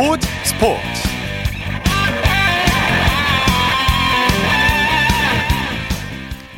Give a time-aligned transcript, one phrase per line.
[0.00, 0.80] 스포츠 스포츠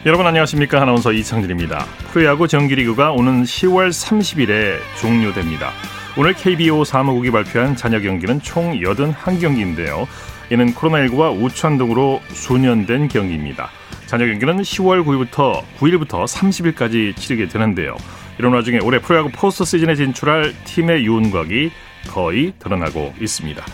[0.06, 1.84] 여러분 안녕하십니까 아나운서 이창진입니다.
[2.12, 5.72] 프로야구 정기리그가 오는 10월 30일에 종료됩니다.
[6.16, 10.06] 오늘 KBO 사무국이 발표한 잔여 경기는 총 81경기인데요.
[10.52, 13.70] 이는 코로나19와 우천 등으로 수년된 경기입니다.
[14.06, 17.96] 잔여 경기는 10월 9일부터 9일부터 30일까지 치르게 되는데요.
[18.38, 21.72] 이런 와중에 올해 프로야구 포스트 시즌에 진출할 팀의 윤곽이
[22.08, 23.64] 거의 드러나고 있습니다.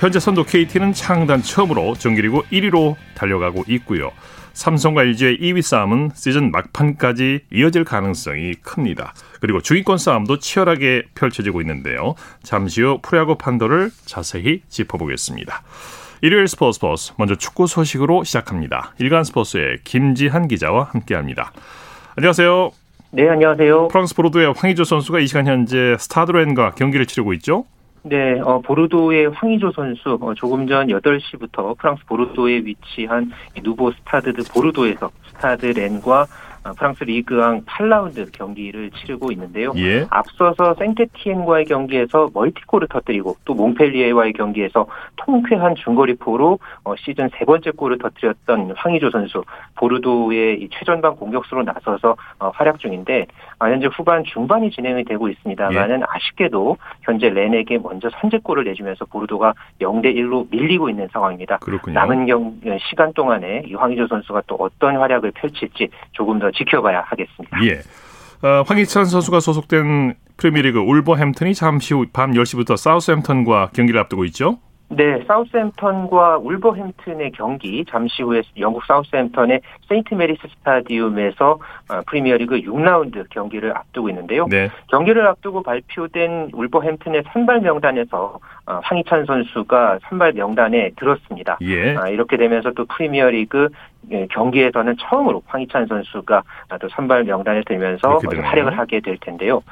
[0.00, 4.12] 현재 선두 KT는 창단 처음으로 정기리그 1위로 달려가고 있고요.
[4.52, 9.14] 삼성과 LG의 2위 싸움은 시즌 막판까지 이어질 가능성이 큽니다.
[9.40, 12.16] 그리고 중위권 싸움도 치열하게 펼쳐지고 있는데요.
[12.42, 15.62] 잠시 후 프로야구 판도를 자세히 짚어보겠습니다.
[16.22, 18.94] 일요일 스포츠 스포츠 먼저 축구 소식으로 시작합니다.
[18.98, 21.52] 일간 스포츠의 김지한 기자와 함께합니다.
[22.16, 22.72] 안녕하세요.
[23.12, 23.88] 네, 안녕하세요.
[23.88, 27.64] 프랑스 보르도의 황의조 선수가 이 시간 현재 스타드렌과 경기를 치르고 있죠?
[28.02, 33.32] 네, 어, 보르도의 황의조 선수 어, 조금 전 8시부터 프랑스 보르도에 위치한
[33.62, 36.26] 누보 스타드 드 보르도에서 스타드 렌과
[36.64, 39.72] 어, 프랑스 리그앙 8라운드 경기를 치르고 있는데요.
[39.76, 40.06] 예.
[40.10, 47.98] 앞서서 생테티엔과의 경기에서 멀티골을 터뜨리고 또 몽펠리에와의 경기에서 통쾌한 중거리포로 어, 시즌 세 번째 골을
[47.98, 49.44] 터뜨렸던 황의조 선수
[49.76, 53.26] 보르도의 최전방 공격수로 나서서 어, 활약 중인데
[53.60, 56.04] 현재 후반 중반이 진행이 되고 있습니다만은 예.
[56.08, 61.58] 아쉽게도 현재 렌에게 먼저 선제골을 내주면서 보르도가 0대 1로 밀리고 있는 상황입니다.
[61.58, 61.94] 그렇군요.
[61.94, 62.54] 남은 경
[62.88, 67.58] 시간 동안에 이 황희조 선수가 또 어떤 활약을 펼칠지 조금 더 지켜봐야 하겠습니다.
[67.64, 67.80] 예.
[68.46, 74.58] 어, 황희찬 선수가 소속된 프리미어리그 울버햄튼이 잠시 후 밤 10시부터 사우스햄턴과 경기를 앞두고 있죠.
[74.90, 81.58] 네, 사우스햄턴과 울버햄튼의 경기 잠시 후에 영국 사우스햄턴의 세인트 메리스 스타디움에서
[81.90, 84.46] 어, 프리미어리그 6라운드 경기를 앞두고 있는데요.
[84.48, 84.70] 네.
[84.88, 91.58] 경기를 앞두고 발표된 울버햄튼의 선발 명단에서 어, 황희찬 선수가 선발 명단에 들었습니다.
[91.60, 91.94] 예.
[91.96, 93.68] 아, 이렇게 되면서 또 프리미어리그
[94.10, 96.42] 예, 경기에서는 처음으로 황희찬 선수가
[96.80, 99.62] 또 선발 명단에 들면서 활약을 하게 될 텐데요.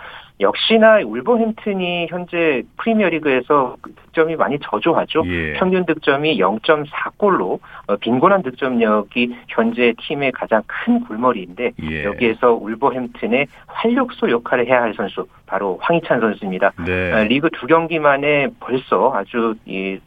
[0.41, 5.23] 역시나 울버햄튼이 현재 프리미어리그에서 득점이 많이 저조하죠.
[5.27, 5.53] 예.
[5.55, 12.05] 평균 득점이 0.4골로 어, 빈곤한 득점력이 현재 팀의 가장 큰 골머리인데 예.
[12.05, 16.73] 여기에서 울버햄튼의 활력소 역할을 해야 할 선수 바로 황희찬 선수입니다.
[16.85, 17.13] 네.
[17.13, 19.99] 어, 리그 두 경기 만에 벌써 아주 이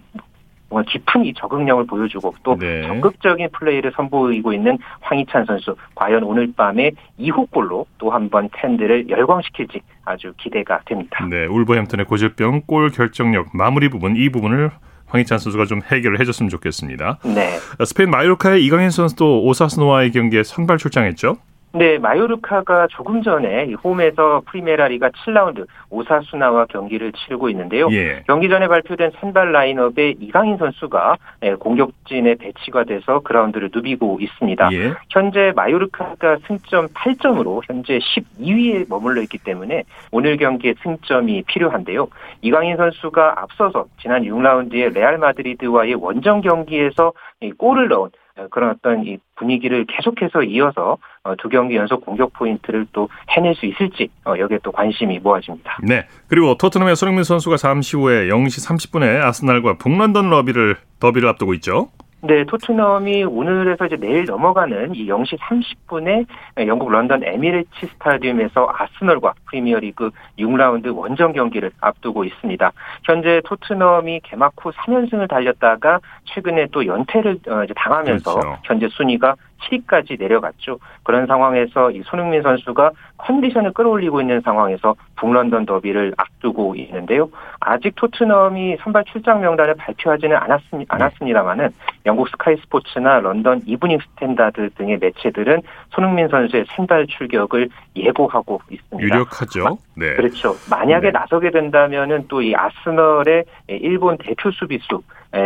[0.69, 2.84] 뭔가 깊은 이 적응력을 보여주고 또 네.
[2.88, 9.09] 적극적인 플레이를 선보이고 있는 황희찬 선수 과연 오늘 밤에 2호 골로 또 한 번 팬들을
[9.09, 11.25] 열광시킬지 아주 기대가 됩니다.
[11.30, 14.69] 네, 울버햄튼의 고질병 골 결정력 마무리 부분 이 부분을
[15.07, 17.18] 황희찬 선수가 좀 해결을 해줬으면 좋겠습니다.
[17.25, 17.57] 네.
[17.86, 21.38] 스페인 마요르카의 이강인 선수도 오사수나와의 경기에 선발 출장했죠.
[21.72, 27.88] 네, 마요르카가 조금 전에 홈에서 프리메라리가 7라운드 오사수나와 경기를 치르고 있는데요.
[27.91, 28.24] 예.
[28.25, 34.69] 경기 전에 발표된 선발 라인업에 이강인 선수가 네, 공격진에 배치가 돼서 그라운드를 누비고 있습니다.
[34.74, 34.94] 예.
[35.09, 42.07] 현재 마요르카가 승점 8점으로 현재 12위에 머물러 있기 때문에 오늘 경기에 승점이 필요한데요.
[42.41, 47.13] 이강인 선수가 앞서서 지난 6라운드에 레알 마드리드와의 원정 경기에서
[47.57, 48.09] 골을 넣은
[48.50, 53.66] 그런 어떤 이 분위기를 계속해서 이어서 어, 두 경기 연속 공격 포인트를 또 해낼 수
[53.66, 55.79] 있을지 어, 여기에 또 관심이 모아집니다.
[55.83, 56.05] 네.
[56.27, 61.89] 그리고 토트넘의 손흥민 선수가 잠시 후에 0시 30분에 아스날과 북런던 러비를 더비를 앞두고 있죠.
[62.22, 66.25] 네, 토트넘이 오늘에서 이제 내일 넘어가는 이 0시 30분에
[66.68, 72.72] 영국 런던 에미레츠 스타디움에서 아스널과 프리미어리그 6라운드 원정 경기를 앞두고 있습니다.
[73.03, 78.59] 현재 토트넘이 개막 후 3연승을 달렸다가 최근에 또 연패를 어, 당하면서 그렇죠.
[78.63, 80.80] 현재 순위가 7위까지 내려갔죠.
[81.03, 87.30] 그런 상황에서 이 손흥민 선수가 컨디션을 끌어올리고 있는 상황에서 북런던 더비를 앞두고 있는데요.
[87.59, 91.69] 아직 토트넘이 선발 출장 명단을 발표하지는 않았습니, 않았습니다만은
[92.06, 95.62] 영국 스카이 스포츠나 런던 이브닝 스탠다드 등의 매체들은
[95.92, 99.04] 손흥민 선수의 선발 출격을 예고하고 있습니다.
[99.04, 99.78] 유력하죠.
[99.95, 100.16] 네.
[100.16, 100.56] 그렇죠.
[100.69, 101.12] 만약에 네.
[101.12, 105.01] 나서게 된다면은 또 이 아스널의 일본 대표 수비수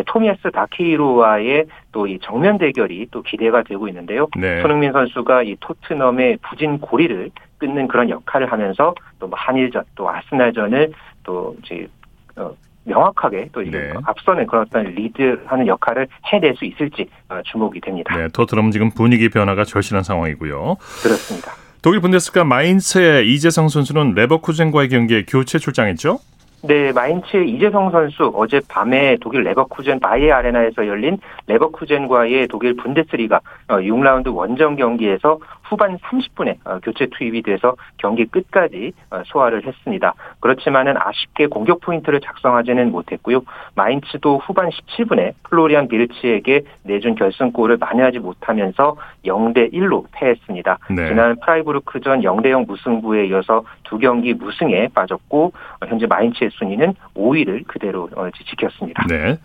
[0.05, 4.27] 토미야스 다케히로와의 또 이 정면 대결이 또 기대가 되고 있는데요.
[4.37, 4.61] 네.
[4.61, 10.91] 손흥민 선수가 이 토트넘의 부진 고리를 끊는 그런 역할을 하면서 또 뭐 한일전 또 아스날전을
[11.23, 11.87] 또 이제
[12.35, 12.51] 어,
[12.85, 13.93] 명확하게 또 이제 네.
[14.05, 18.15] 앞서는 그런 어떤 리드하는 역할을 해낼 수 있을지 어, 주목이 됩니다.
[18.17, 20.75] 네, 토트넘 지금 분위기 변화가 절실한 상황이고요.
[21.03, 21.53] 그렇습니다.
[21.81, 26.19] 독일 분데스리가 마인츠의 이재성 선수는 레버쿠젠과의 경기에 교체 출장했죠.
[26.65, 31.17] 네, 마인츠의 이재성 선수 어제 밤에 독일 레버쿠젠 바이 아레나에서 열린
[31.47, 38.93] 레버쿠젠과의 독일 분데스리가 6라운드 어, 원정 경기에서 후반 30분에 어, 교체 투입이 돼서 경기 끝까지
[39.11, 40.13] 어, 소화를 했습니다.
[40.39, 43.41] 그렇지만은 아쉽게 공격 포인트를 작성하지는 못했고요.
[43.75, 48.95] 마인츠도 후반 17분에 플로리안 비르치에게 내준 결승골을 만회하지 못하면서
[49.25, 50.79] 0대 1로 패했습니다.
[50.91, 51.07] 네.
[51.07, 55.53] 지난 프라이부르크 전 0대 0 무승부에 이어서 두 경기 무승에 빠졌고
[55.87, 59.05] 현재 마인츠의 순위는 5위를 그대로 어, 지켰습니다.
[59.07, 59.37] 네.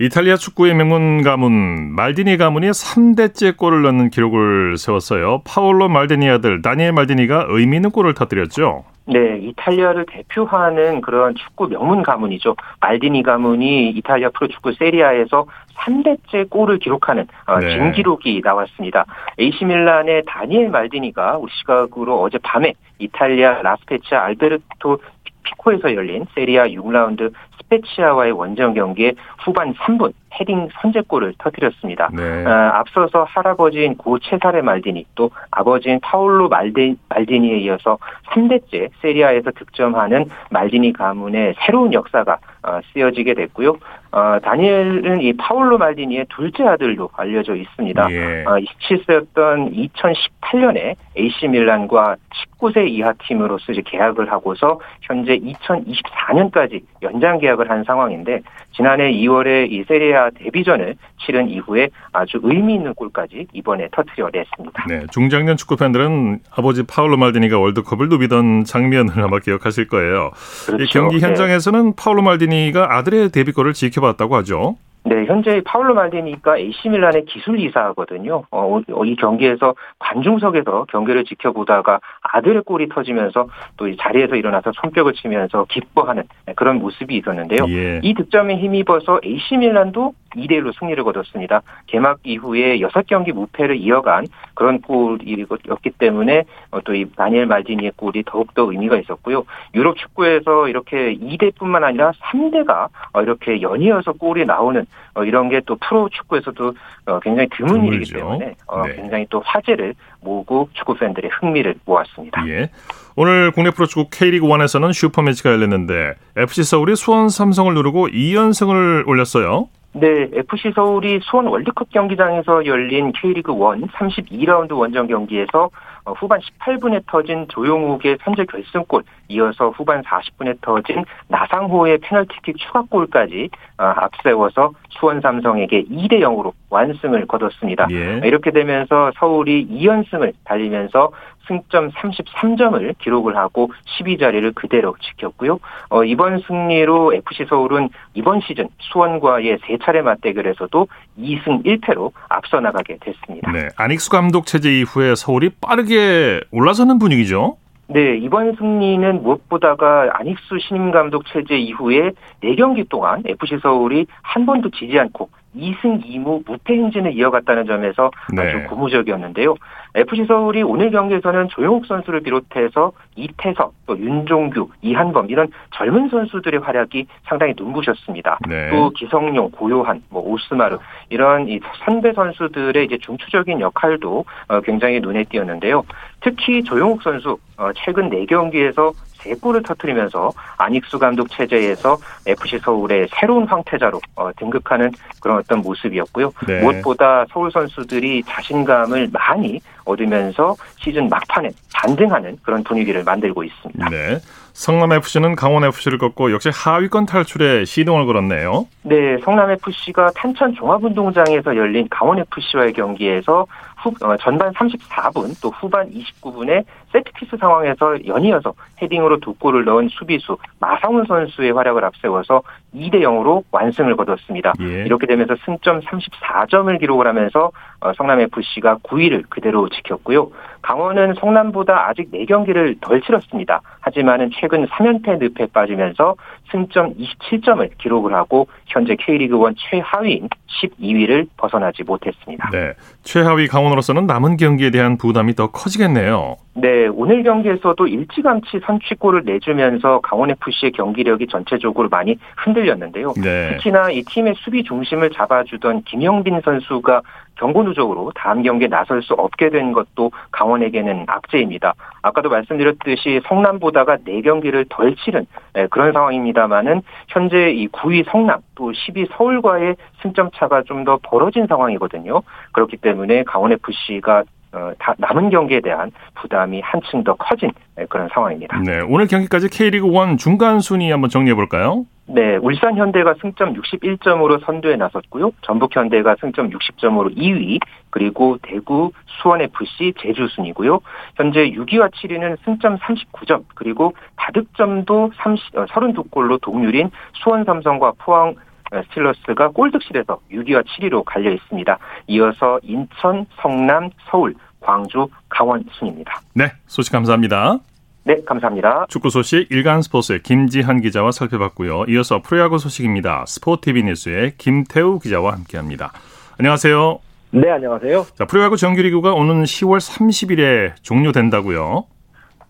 [0.00, 5.42] 이탈리아 축구의 명문 가문 말디니 가문이 3대째 골을 넣는 기록을 세웠어요.
[5.44, 8.84] 파올로 말디니 아들 다니엘 말디니가 의미 있는 골을 터뜨렸죠.
[9.06, 12.56] 네, 이탈리아를 대표하는 그런 축구 명문 가문이죠.
[12.80, 15.46] 말디니 가문이 이탈리아 프로축구 세리에 A에서
[15.76, 17.70] 3대째 골을 기록하는 어, 네.
[17.70, 19.04] 진기록이 나왔습니다.
[19.38, 24.98] AC 밀란의 다니엘 말디니가 우리 시각으로 어제 밤에 이탈리아 라스페치아 알베르토
[25.42, 29.12] 피코에서 열린 세리에 A 6라운드 스페치아와의 원정 경기에
[29.44, 32.10] 후반 3분 헤딩 선제골을 터뜨렸습니다.
[32.12, 32.44] 네.
[32.44, 37.98] 어, 앞서서 할아버지인 고 체사레 말디니 또 아버지인 파울로 말디, 말디니에 이어서
[38.30, 43.76] 3대째 세리아에서 득점하는 말디니 가문의 새로운 역사가 어, 쓰여지게 됐고요.
[44.10, 48.06] 어, 다니엘은 이 파울로 말디니의 둘째 아들로 알려져 있습니다.
[48.10, 48.44] 예.
[48.46, 52.16] 어, 27세였던 2018년에 AC 밀란과
[52.58, 58.40] 19세 이하 팀으로서 이제 계약을 하고서 현재 2024년까지 연장 계약을 한 상황인데
[58.72, 64.84] 지난해 2월에 이 세리아 데뷔전을 치른 이후에 아주 의미 있는 골까지 이번에 터트려 냈습니다.
[64.88, 70.30] 네, 중장년 축구 팬들은 아버지 파울로 말디니가 월드컵을 누비던 장면을 아마 기억하실 거예요.
[70.66, 70.82] 그렇죠.
[70.82, 71.26] 이 경기 네.
[71.26, 71.92] 현장에서는 네.
[71.96, 74.76] 파울로 말디니가 아들의 데뷔골을 지켜봤다고 하죠.
[75.06, 78.44] 네, 현재 파울로 말디니가 AC 밀란의 기술 이사거든요.
[78.50, 85.66] 어, 이 경기에서 관중석에서 경기를 지켜보다가 아들의 골이 터지면서 또 이 자리에서 일어나서 손뼉을 치면서
[85.68, 86.24] 기뻐하는
[86.56, 87.66] 그런 모습이 있었는데요.
[87.68, 88.00] 예.
[88.02, 91.62] 이 득점에 힘입어서 AC 밀란도 2대 1로 승리를 거뒀습니다.
[91.86, 98.98] 개막 이후에 6경기 무패를 이어간 그런 골이었기 때문에 어, 또이 다니엘 말디니의 골이 더욱더 의미가
[98.98, 99.44] 있었고요.
[99.74, 105.76] 유럽 축구에서 이렇게 2대뿐만 아니라 3대가 어, 이렇게 연이어서 골이 나오는 어, 이런 게 또
[105.76, 106.74] 프로 축구에서도
[107.22, 108.56] 굉장히 드문 일이기 때문에 네.
[108.96, 112.46] 굉장히 또 화제를 모으고 축구 팬들의 흥미를 모았습니다.
[112.48, 112.70] 예.
[113.16, 119.68] 오늘 국내 프로축구 K리그 1에서는 슈퍼매치가 열렸는데 FC 서울이 수원 삼성을 누르고 2연승을 올렸어요.
[119.96, 125.70] 네, FC 서울이 수원 월드컵 경기장에서 열린 K리그 1 32라운드 원정 경기에서
[126.04, 133.48] 어, 후반 18분에 터진 조용욱의 선제 결승골, 이어서 후반 40분에 터진 나상호의 페널티킥 추가골까지
[133.78, 137.86] 어, 앞세워서 수원 삼성에게 2대 0으로 완승을 거뒀습니다.
[137.92, 138.20] 예.
[138.24, 141.12] 이렇게 되면서 서울이 2연승을 달리면서
[141.46, 145.58] 승점 33점을 기록을 하고 12자리를 그대로 지켰고요.
[145.90, 150.88] 어, 이번 승리로 FC 서울은 이번 시즌 수원과의 세 차례 맞대결에서도
[151.18, 153.52] 2승 1패로 앞서 나가게 됐습니다.
[153.52, 157.56] 네, 안익수 감독 체제 이후에 서울이 빠르게 올라서는 분위기죠.
[157.86, 162.12] 네, 이번 승리는 무엇보다가 안익수 신임 감독 체제 이후에
[162.42, 168.42] 4경기 동안 FC 서울이 한 번도 지지 않고 2승 2무 무패 행진을 이어갔다는 점에서 네.
[168.42, 169.54] 아주 고무적이었는데요.
[169.94, 177.06] FC 서울이 오늘 경기에서는 조용욱 선수를 비롯해서 이태석, 또 윤종규, 이한범 이런 젊은 선수들의 활약이
[177.24, 178.38] 상당히 눈부셨습니다.
[178.48, 178.70] 네.
[178.70, 180.78] 또 기성용, 고요한, 뭐 오스마르
[181.10, 185.84] 이런 이 선배 선수들의 이제 중추적인 역할도 어, 굉장히 눈에 띄었는데요.
[186.20, 188.92] 특히 조용욱 선수 어, 최근 4경기에서
[189.24, 194.90] 3골을 터뜨리면서 안익수 감독 체제에서 FC 서울의 새로운 황태자로 어, 등극하는
[195.20, 196.32] 그런 어떤 모습이었고요.
[196.46, 196.60] 네.
[196.60, 203.88] 무엇보다 서울 선수들이 자신감을 많이 얻으면서 시즌 막판에 반등하는 그런 분위기를 만들고 있습니다.
[203.90, 204.18] 네.
[204.54, 208.66] 성남FC는 강원FC를 꺾고 역시 하위권 탈출에 시동을 걸었네요.
[208.82, 213.46] 네, 성남FC가 탄천 종합운동장에서 열린 강원FC와의 경기에서
[213.82, 220.38] 후, 어, 전반 34분 또 후반 29분에 세트피스 상황에서 연이어서 헤딩으로 두 골을 넣은 수비수
[220.60, 222.42] 마상훈 선수의 활약을 앞세워서
[222.74, 224.52] 2대 0으로 완승을 거뒀습니다.
[224.60, 224.84] 예.
[224.84, 227.50] 이렇게 되면서 승점 34점을 기록을 하면서
[227.80, 230.30] 어, 성남FC가 9위를 그대로 지켰고요.
[230.62, 233.60] 강원은 성남보다 아직 4경기를 덜 치렀습니다.
[233.80, 236.16] 하지만은 최근 3연패 늪에 빠지면서
[236.50, 240.28] 승점 27점을 기록을 하고 현재 K리그1 최하위인
[240.62, 242.48] 12위를 벗어나지 못했습니다.
[242.50, 242.72] 네.
[243.02, 246.36] 최하위 강원으로서는 남은 경기에 대한 부담이 더 커지겠네요.
[246.54, 253.14] 네, 오늘 경기에서도 일찌감치 선취골을 내주면서 강원FC의 경기력이 전체적으로 많이 흔들 렸는데요.
[253.16, 253.50] 네.
[253.52, 257.02] 특히나 이 팀의 수비 중심을 잡아주던 김영빈 선수가
[257.36, 261.74] 경고 누적으로 다음 경기에 나설 수 없게 된 것도 강원에게는 악재입니다.
[262.02, 269.08] 아까도 말씀드렸듯이 성남보다가 4경기를 덜 치른 네, 그런 상황입니다만은 현재 이 9위 성남 또 10위
[269.16, 272.20] 서울과의 승점 차가 좀 더 벌어진 상황이거든요.
[272.52, 278.60] 그렇기 때문에 강원FC가 어, 남은 경기에 대한 부담이 한층 더 커진 네, 그런 상황입니다.
[278.60, 281.86] 네, 오늘 경기까지 K리그 1 중간 순위 한번 정리해 볼까요?
[282.06, 285.32] 네, 울산 현대가 승점 61점으로 선두에 나섰고요.
[285.42, 290.80] 전북 현대가 승점 60점으로 2위, 그리고 대구 수원 FC 제주 순이고요.
[291.16, 298.34] 현재 6위와 7위는 승점 39점, 그리고 다득점도 30, 32골로 동률인 수원 삼성과 포항
[298.70, 301.78] 스틸러스가 골득실에서 6위와 7위로 갈려 있습니다.
[302.08, 306.20] 이어서 인천, 성남, 서울, 광주, 강원 순입니다.
[306.34, 307.58] 네, 소식 감사합니다.
[308.06, 308.86] 네, 감사합니다.
[308.88, 311.86] 축구 소식 일간 스포츠의 김지한 기자와 살펴봤고요.
[311.88, 313.24] 이어서 프로야구 소식입니다.
[313.26, 315.92] 스포티비 뉴스의 김태우 기자와 함께합니다.
[316.38, 316.98] 안녕하세요.
[317.30, 318.06] 네, 안녕하세요.
[318.14, 321.86] 자, 프로야구 정규리그가 오는 10월 30일에 종료된다고요.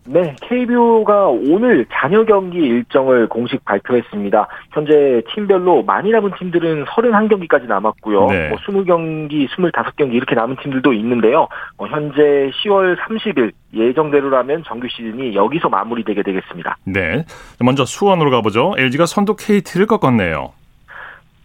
[0.07, 4.47] 네, KBO가 오늘 잔여 경기 일정을 공식 발표했습니다.
[4.71, 8.27] 현재 팀별로 많이 남은 팀들은 31경기까지 남았고요.
[8.27, 8.49] 네.
[8.49, 11.47] 뭐 20경기, 25경기 이렇게 남은 팀들도 있는데요.
[11.77, 16.77] 뭐 현재 10월 30일 예정대로라면 정규 시즌이 여기서 마무리되게 되겠습니다.
[16.85, 17.25] 네.
[17.59, 18.75] 먼저 수원으로 가보죠.
[18.77, 20.53] LG가 선두 KT를 꺾었네요.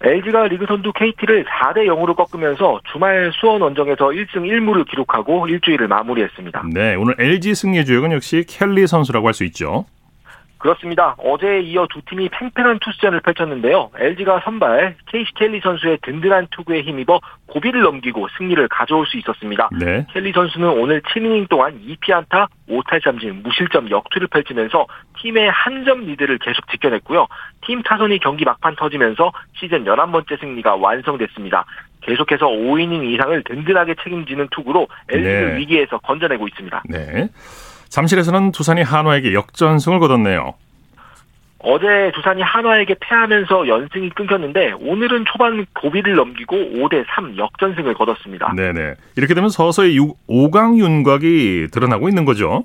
[0.03, 6.65] LG가 리그 선두 KT를 4대 0으로 꺾으면서 주말 수원 원정에서 1승 1무를 기록하고 일주일을 마무리했습니다.
[6.73, 9.85] 네, 오늘 LG 승리의 주역은 역시 켈리 선수라고 할 수 있죠.
[10.61, 11.17] 그렇습니다.
[11.19, 13.91] 어제에 이어 두 팀이 팽팽한 투수전을 펼쳤는데요.
[13.97, 19.71] LG가 선발 케이시 켈리 선수의 든든한 투구에 힘입어 고비를 넘기고 승리를 가져올 수 있었습니다.
[19.79, 20.07] 네.
[20.13, 24.87] 켈리 선수는 오늘 7이닝 동안 2피안타 5탈삼진 무실점 역투를 펼치면서
[25.21, 27.27] 팀의 한 점 리드를 계속 지켜냈고요.
[27.67, 31.65] 팀 타선이 경기 막판 터지면서 시즌 11번째 승리가 완성됐습니다.
[32.03, 35.57] 계속해서 5이닝 이상을 든든하게 책임지는 투구로 LG를 네.
[35.59, 36.83] 위기에서 건져내고 있습니다.
[36.91, 37.29] 네.
[37.91, 40.55] 잠실에서는 두산이 한화에게 역전승을 거뒀네요.
[41.63, 48.55] 어제 두산이 한화에게 패하면서 연승이 끊겼는데 오늘은 초반 고비를 넘기고 5대 3 역전승을 거뒀습니다.
[48.57, 48.95] 네네.
[49.17, 52.65] 이렇게 되면 서서히 5강 윤곽이 드러나고 있는 거죠.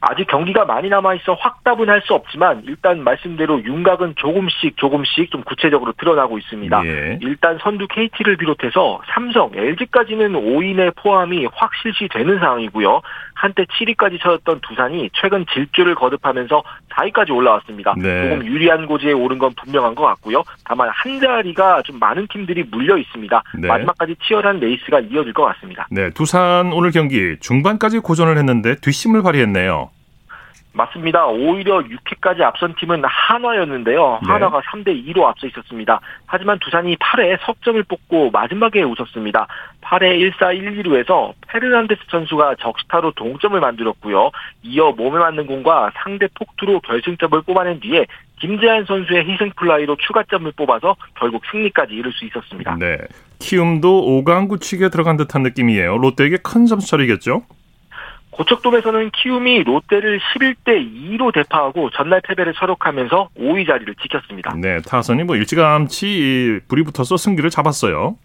[0.00, 5.92] 아직 경기가 많이 남아있어 확답은 할 수 없지만 일단 말씀대로 윤곽은 조금씩 조금씩 좀 구체적으로
[5.92, 6.82] 드러나고 있습니다.
[6.86, 7.18] 예.
[7.20, 13.02] 일단 선두 KT를 비롯해서 삼성, LG까지는 5위 내 포함이 확실시되는 상황이고요.
[13.34, 17.94] 한때 7위까지 쳐졌던 두산이 최근 질주를 거듭하면서 4위까지 올라왔습니다.
[17.96, 18.22] 네.
[18.22, 20.42] 조금 유리한 고지에 오른 건 분명한 것 같고요.
[20.64, 23.42] 다만 한 자리가 좀 많은 팀들이 물려 있습니다.
[23.58, 23.68] 네.
[23.68, 25.86] 마지막까지 치열한 레이스가 이어질 것 같습니다.
[25.90, 29.79] 네, 두산 오늘 경기 중반까지 고전을 했는데 뒷심을 발휘했네요.
[30.72, 31.26] 맞습니다.
[31.26, 34.20] 오히려 6회까지 앞선 팀은 한화였는데요.
[34.22, 34.32] 네.
[34.32, 36.00] 한화가 3대 2로 앞서 있었습니다.
[36.26, 39.48] 하지만 두산이 8회 석점을 뽑고 마지막에 웃었습니다.
[39.80, 44.30] 8회 1사 1, 2루에서 페르난데스 선수가 적시타로 동점을 만들었고요.
[44.62, 48.06] 이어 몸에 맞는 공과 상대 폭투로 결승점을 뽑아낸 뒤에
[48.38, 52.76] 김재한 선수의 희생플라이로 추가점을 뽑아서 결국 승리까지 이룰 수 있었습니다.
[52.78, 52.96] 네.
[53.40, 55.98] 키움도 5강 구치기에 들어간 듯한 느낌이에요.
[55.98, 57.42] 롯데에게 큰 점수 차리겠죠?
[58.40, 60.68] 고척돔에서는 키움이 롯데를 11대
[61.18, 64.54] 2로 대파하고 전날 패배를 서록하면서 5위 자리를 지켰습니다.
[64.56, 68.16] 네, 타선이 뭐 일찌감치 불이 붙어서 승기를 잡았어요.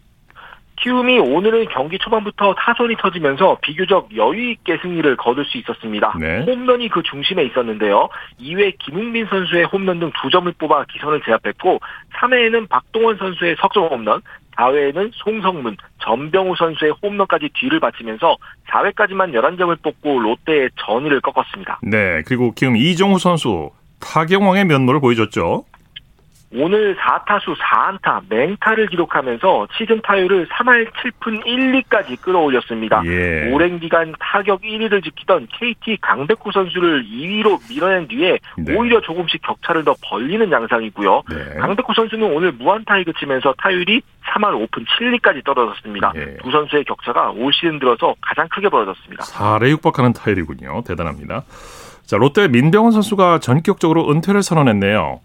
[0.77, 6.15] 키움이 오늘은 경기 초반부터 타선이 터지면서 비교적 여유 있게 승리를 거둘 수 있었습니다.
[6.19, 6.43] 네.
[6.43, 8.09] 홈런이 그 중심에 있었는데요.
[8.39, 11.79] 2회 김웅민 선수의 홈런 등 두 점을 뽑아 기선을 제압했고
[12.19, 14.21] 3회에는 박동원 선수의 석점 홈런,
[14.57, 18.37] 4회에는 송성문, 전병우 선수의 홈런까지 뒤를 바치면서
[18.69, 21.79] 4회까지만 11점을 뽑고 롯데의 전위를 꺾었습니다.
[21.83, 25.65] 네, 그리고 키움 이정후 선수 타경왕의 면모를 보여줬죠.
[26.53, 33.01] 오늘 4타수 4안타 맹타를 기록하면서 시즌 타율을 3할 7푼 1리까지 끌어올렸습니다.
[33.05, 33.51] 예.
[33.51, 38.75] 오랜 기간 타격 1위를 지키던 KT 강백호 선수를 2위로 밀어낸 뒤에 네.
[38.75, 41.23] 오히려 조금씩 격차를 더 벌리는 양상이고요.
[41.29, 41.59] 네.
[41.59, 46.13] 강백호 선수는 오늘 무안타에 그치면서 타율이 3할 5푼 7리까지 떨어졌습니다.
[46.15, 46.37] 예.
[46.41, 49.23] 두 선수의 격차가 올 시즌 들어서 가장 크게 벌어졌습니다.
[49.23, 50.83] 4에 육박하는 타율이군요.
[50.85, 51.43] 대단합니다.
[52.05, 55.21] 자, 롯데 민병헌 선수가 전격적으로 은퇴를 선언했네요.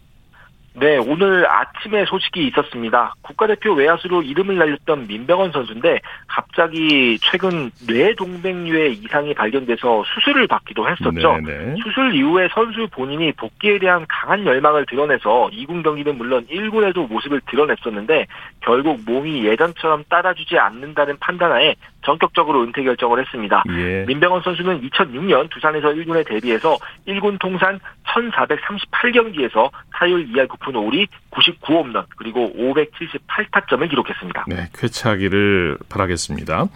[0.75, 3.15] 네, 오늘 아침에 소식이 있었습니다.
[3.23, 11.41] 국가대표 외야수로 이름을 날렸던 민병헌 선수인데 갑자기 최근 뇌동맥류의 이상이 발견돼서 수술을 받기도 했었죠.
[11.43, 11.43] 네네.
[11.43, 11.75] 네.
[11.83, 18.27] 수술 이후에 선수 본인이 복귀에 대한 강한 열망을 드러내서 2군 경기는 물론 1군에도 모습을 드러냈었는데
[18.61, 23.63] 결국 몸이 예전처럼 따라주지 않는다는 판단하에 전격적으로 은퇴 결정을 했습니다.
[23.71, 24.05] 예.
[24.07, 32.53] 민병헌 선수는 2006년 두산에서 1군에 데뷔해서 1군 통산 1438경기에서 타율 2할 9푼 5리 99홈런 그리고
[32.57, 34.45] 578타점을 기록했습니다.
[34.49, 36.67] 네, 쾌차기를 바라겠습니다.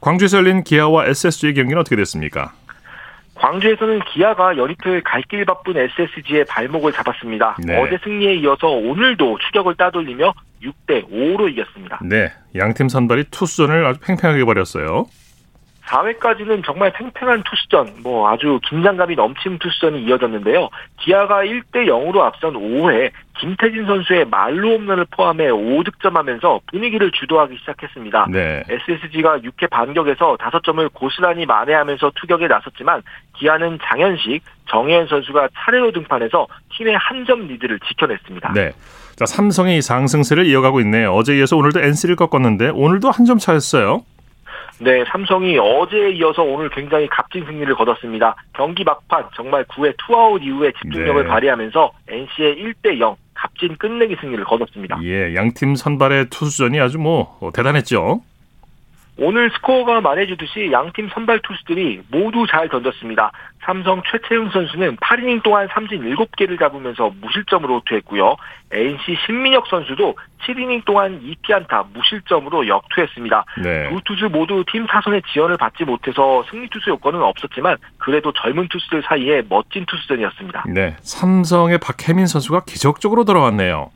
[0.00, 2.52] 광주에서 열린 기아와 SSG의 경기는 어떻게 됐습니까?
[3.34, 7.56] 광주에서는 기아가 연이틀 갈 길 바쁜 SSG의 발목을 잡았습니다.
[7.64, 7.80] 네.
[7.80, 10.32] 어제 승리에 이어서 오늘도 추격을 따돌리며
[10.62, 11.98] 6대 5로 이겼습니다.
[12.02, 15.06] 네, 양팀 선발이 투수전을 아주 팽팽하게 벌였어요.
[15.88, 20.68] 4회까지는 정말 팽팽한 투수전, 뭐 아주 긴장감이 넘치는 투수전이 이어졌는데요.
[21.00, 28.26] 기아가 1대 0으로 앞선 5회 김태진 선수의 말로 홈런을 포함해 5득점하면서 분위기를 주도하기 시작했습니다.
[28.30, 28.64] 네.
[28.68, 33.00] SSG가 6회 반격에서 5점을 고스란히 만회하면서 투격에 나섰지만
[33.38, 36.46] 기아는 장현식, 정혜연 선수가 차례로 등판해서
[36.76, 38.52] 팀의 한 점 리드를 지켜냈습니다.
[38.52, 38.72] 네.
[39.18, 41.12] 자, 삼성이 상승세를 이어가고 있네요.
[41.12, 44.04] 어제 이어서 오늘도 NC를 꺾었는데 오늘도 한 점 차였어요.
[44.80, 48.36] 네, 삼성이 어제에 이어서 오늘 굉장히 값진 승리를 거뒀습니다.
[48.54, 51.28] 경기 막판 정말 9회 투아웃 이후에 집중력을 네.
[51.28, 54.98] 발휘하면서 NC에 1대 0 값진 끝내기 승리를 거뒀습니다.
[55.02, 58.20] 예, 양팀 선발의 투수전이 아주 뭐 대단했죠.
[59.20, 63.32] 오늘 스코어가 말해주듯이 양팀 선발 투수들이 모두 잘 던졌습니다.
[63.64, 68.36] 삼성 최채용 선수는 8이닝 동안 삼진 7개를 잡으면서 무실점으로 투했고요.
[68.70, 73.44] NC 신민혁 선수도 7이닝 동안 2피안타 무실점으로 역투했습니다.
[73.64, 73.88] 네.
[73.90, 79.02] 두 투수 모두 팀 사선의 지원을 받지 못해서 승리 투수 요건은 없었지만 그래도 젊은 투수들
[79.02, 80.64] 사이에 멋진 투수전이었습니다.
[80.68, 83.90] 네, 삼성의 박혜민 선수가 기적적으로 돌아왔네요.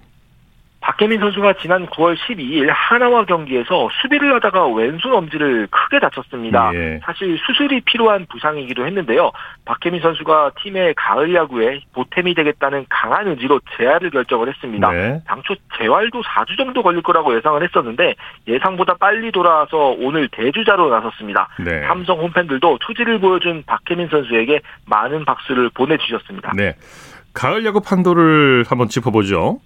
[0.82, 6.72] 박혜민 선수가 지난 9월 12일 하나와 경기에서 수비를 하다가 왼손 엄지를 크게 다쳤습니다.
[6.74, 7.00] 예.
[7.04, 9.30] 사실 수술이 필요한 부상이기도 했는데요.
[9.64, 14.90] 박혜민 선수가 팀의 가을 야구에 보탬이 되겠다는 강한 의지로 재활을 결정을 했습니다.
[14.90, 15.20] 네.
[15.24, 18.14] 당초 재활도 4주 정도 걸릴 거라고 예상을 했었는데
[18.48, 21.48] 예상보다 빨리 돌아와서 오늘 대주자로 나섰습니다.
[21.64, 21.86] 네.
[21.86, 26.52] 삼성 홈팬들도 투지를 보여준 박혜민 선수에게 많은 박수를 보내주셨습니다.
[26.56, 26.74] 네.
[27.34, 29.60] 가을 야구 판도를 한번 짚어보죠.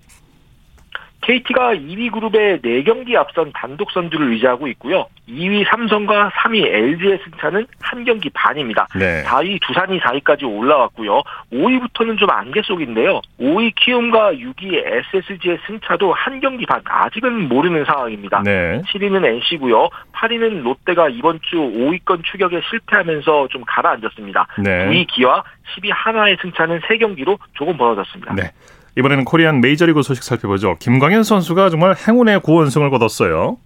[1.27, 5.07] KT가 2위 그룹의 4경기 앞선 단독 선두를 유지하고 있고요.
[5.29, 8.87] 2위 삼성과 3위 LG의 승차는 한 경기 반입니다.
[8.95, 9.25] 네.
[9.25, 11.23] 4위 두산이 4위까지 올라왔고요.
[11.53, 13.21] 5위부터는 좀 안개 속인데요.
[13.41, 14.81] 5위 키움과 6위
[15.17, 18.43] SSG의 승차도 한 경기 반 아직은 모르는 상황입니다.
[18.45, 18.81] 네.
[18.87, 19.89] 7위는 NC고요.
[20.13, 24.47] 8위는 롯데가 이번 주 5위권 추격에 실패하면서 좀 가라앉았습니다.
[24.59, 24.87] 네.
[24.87, 25.43] 9위 기와
[25.75, 28.33] 10위 하나의 승차는 3경기로 조금 벌어졌습니다.
[28.35, 28.53] 네.
[28.97, 30.77] 이번에는 코리안 메이저리그 소식 살펴보죠.
[30.79, 33.59] 김광현 선수가 정말 행운의 구원승을 거뒀어요.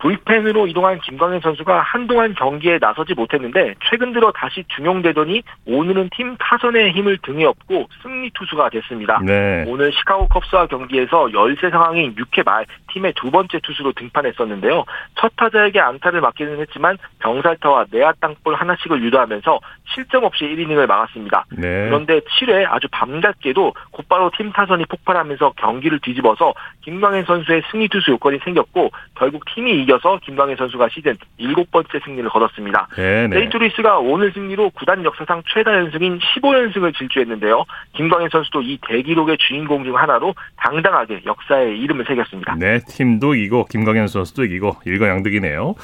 [0.00, 6.92] 불펜으로 이동한 김광현 선수가 한동안 경기에 나서지 못했는데 최근 들어 다시 중용되더니 오늘은 팀 타선의
[6.92, 9.20] 힘을 등에 업고 승리 투수가 됐습니다.
[9.24, 9.64] 네.
[9.68, 14.84] 오늘 시카고 컵스와 경기에서 열세 상황인 6회 말 팀의 두 번째 투수로 등판했었는데요.
[15.16, 19.60] 첫 타자에게 안타를 맞기는 했지만 병살타와 내야 땅볼 하나씩을 유도하면서
[19.94, 21.44] 실점 없이 1이닝을 막았습니다.
[21.52, 21.86] 네.
[21.88, 28.38] 그런데 7회 아주 반갑게도 곧바로 팀 타선이 폭발하면서 경기를 뒤집어서 김광현 선수의 승리 투수 요건이
[28.44, 32.86] 생겼고 결국 팀이 이겨서 김광현 선수가 시즌 7번째 승리를 거뒀습니다.
[32.94, 37.64] 세인트루이스가 오늘 승리로 구단 역사상 최다 연승인 15연승을 질주했는데요.
[37.96, 42.54] 김광현 선수도 이 대기록의 주인공 중 하나로 당당하게 역사에 이름을 새겼습니다.
[42.56, 45.74] 네, 팀도 이기고 김광현 선수도 이기고 일거양득이네요.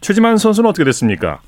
[0.00, 1.40] 최지만 선수는 어떻게 됐습니까?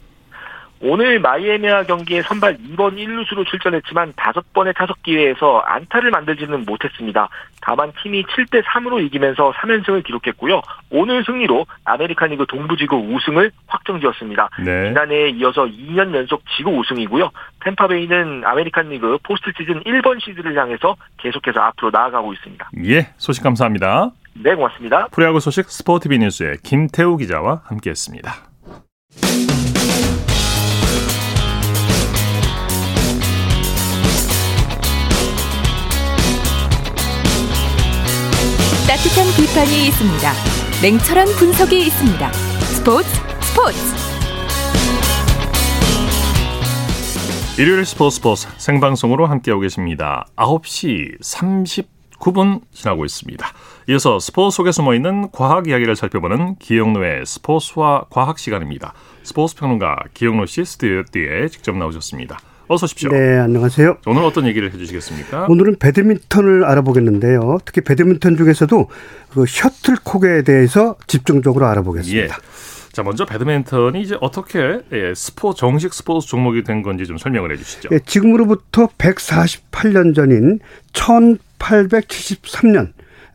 [0.81, 7.29] 오늘 마이애미와 경기에 선발 2번 1루수로 출전했지만 5번의 타석 기회에서 안타를 만들지는 못했습니다.
[7.61, 10.63] 다만 팀이 7대 3으로 이기면서 3연승을 기록했고요.
[10.91, 14.51] 오늘 승리로 아메리칸 리그 동부지구 우승을 확정지었습니다.
[14.65, 14.89] 네.
[14.89, 17.31] 지난해에 이어서 2년 연속 지구 우승이고요.
[17.65, 22.71] 템파베이는 아메리칸 리그 포스트 시즌 1번 시드를 향해서 계속해서 앞으로 나아가고 있습니다.
[22.87, 24.11] 예, 소식 감사합니다.
[24.35, 25.09] 네, 고맙습니다.
[25.09, 28.33] 프로야구 소식 스포티비 뉴스의 김태우 기자와 함께했습니다.
[38.99, 40.33] 따뜻한 비판이 있습니다.
[40.83, 42.33] 냉철한 분석이 있습니다.
[42.33, 43.09] 스포츠
[43.43, 43.79] 스포츠.
[47.61, 50.27] 일요일 스포츠 스포츠 생방송으로 함께하고 계십니다.
[50.35, 53.47] 9시 39분 지나고 있습니다.
[53.91, 58.95] 이어서 스포츠 속에 숨어 있는 과학 이야기를 살펴보는 기영노의 스포츠와 과학 시간입니다.
[59.23, 62.41] 스포츠 평론가 기영노 씨 스튜디오에 직접 나오셨습니다.
[62.69, 63.11] 어서 오십시오.
[63.11, 63.99] 네, 안녕하세요.
[64.07, 65.47] 오늘 어떤 얘기를 해주시겠습니까?
[65.49, 67.59] 오늘은 배드민턴을 알아보겠는데요.
[67.65, 68.89] 특히 배드민턴 중에서도
[69.31, 72.35] 그 셔틀콕에 대해서 집중적으로 알아보겠습니다.
[72.35, 72.39] 예.
[72.93, 77.89] 자, 먼저 배드민턴이 이제 어떻게 예, 스포 정식 스포츠 종목이 된 건지 좀 설명을 해주시죠.
[77.93, 80.59] 예, 지금으로부터 148년 전인
[80.93, 82.93] 1873년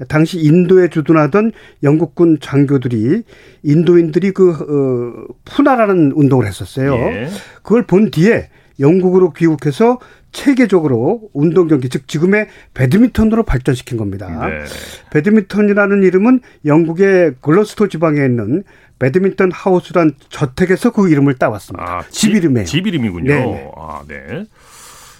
[0.09, 3.23] 당시 인도에 주둔하던 영국군 장교들이
[3.63, 6.93] 인도인들이 그 어, 푸나라는 운동을 했었어요.
[6.95, 7.29] 예.
[7.63, 9.99] 그걸 본 뒤에 영국으로 귀국해서
[10.31, 14.47] 체계적으로 운동 경기 즉 지금의 배드민턴으로 발전시킨 겁니다.
[14.47, 14.63] 네.
[15.11, 18.63] 배드민턴이라는 이름은 영국의 글러스터 지방에 있는
[18.99, 21.83] 배드민턴 하우스란 저택에서 그 이름을 따왔습니다.
[21.83, 22.65] 아, 집 이름이에요.
[22.65, 23.33] 집 이름이군요.
[23.33, 23.71] 네.
[23.75, 24.45] 아, 네.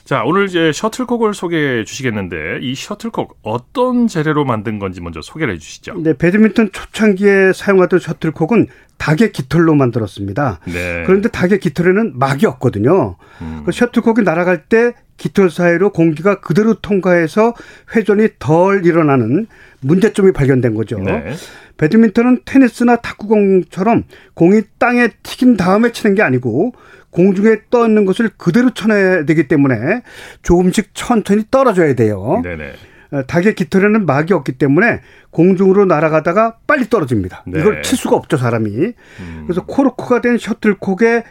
[0.04, 5.58] 자, 오늘 이제 셔틀콕을 소개해 주시겠는데 이 셔틀콕 어떤 재료로 만든 건지 먼저 소개를 해
[5.58, 5.96] 주시죠.
[5.98, 10.60] 네, 배드민턴 초창기에 사용하던 셔틀콕은 닭의 깃털로 만들었습니다.
[10.66, 11.04] 네.
[11.06, 13.16] 그런데 닭의 깃털에는 막이 없거든요.
[13.42, 13.64] 음.
[13.66, 17.54] 그 셔틀콕이 날아갈 때 깃털 사이로 공기가 그대로 통과해서
[17.96, 19.48] 회전이 덜 일어나는
[19.82, 21.00] 문제점이 발견된 거죠.
[21.00, 21.34] 네.
[21.78, 26.74] 배드민턴은 테니스나 탁구공처럼 공이 땅에 튀긴 다음에 치는 게 아니고
[27.10, 30.04] 공중에 떠 있는 것을 그대로 쳐내야 되기 때문에
[30.42, 32.42] 조금씩 천천히 떨어져야 돼요.
[32.44, 32.74] 네네.
[33.14, 37.44] 어, 닭의 깃털에는 막이 없기 때문에 공중으로 날아가다가 빨리 떨어집니다.
[37.48, 37.60] 네.
[37.60, 38.70] 이걸 칠 수가 없죠, 사람이.
[38.72, 39.44] 음.
[39.46, 41.24] 그래서 코르크가 된 셔틀콕의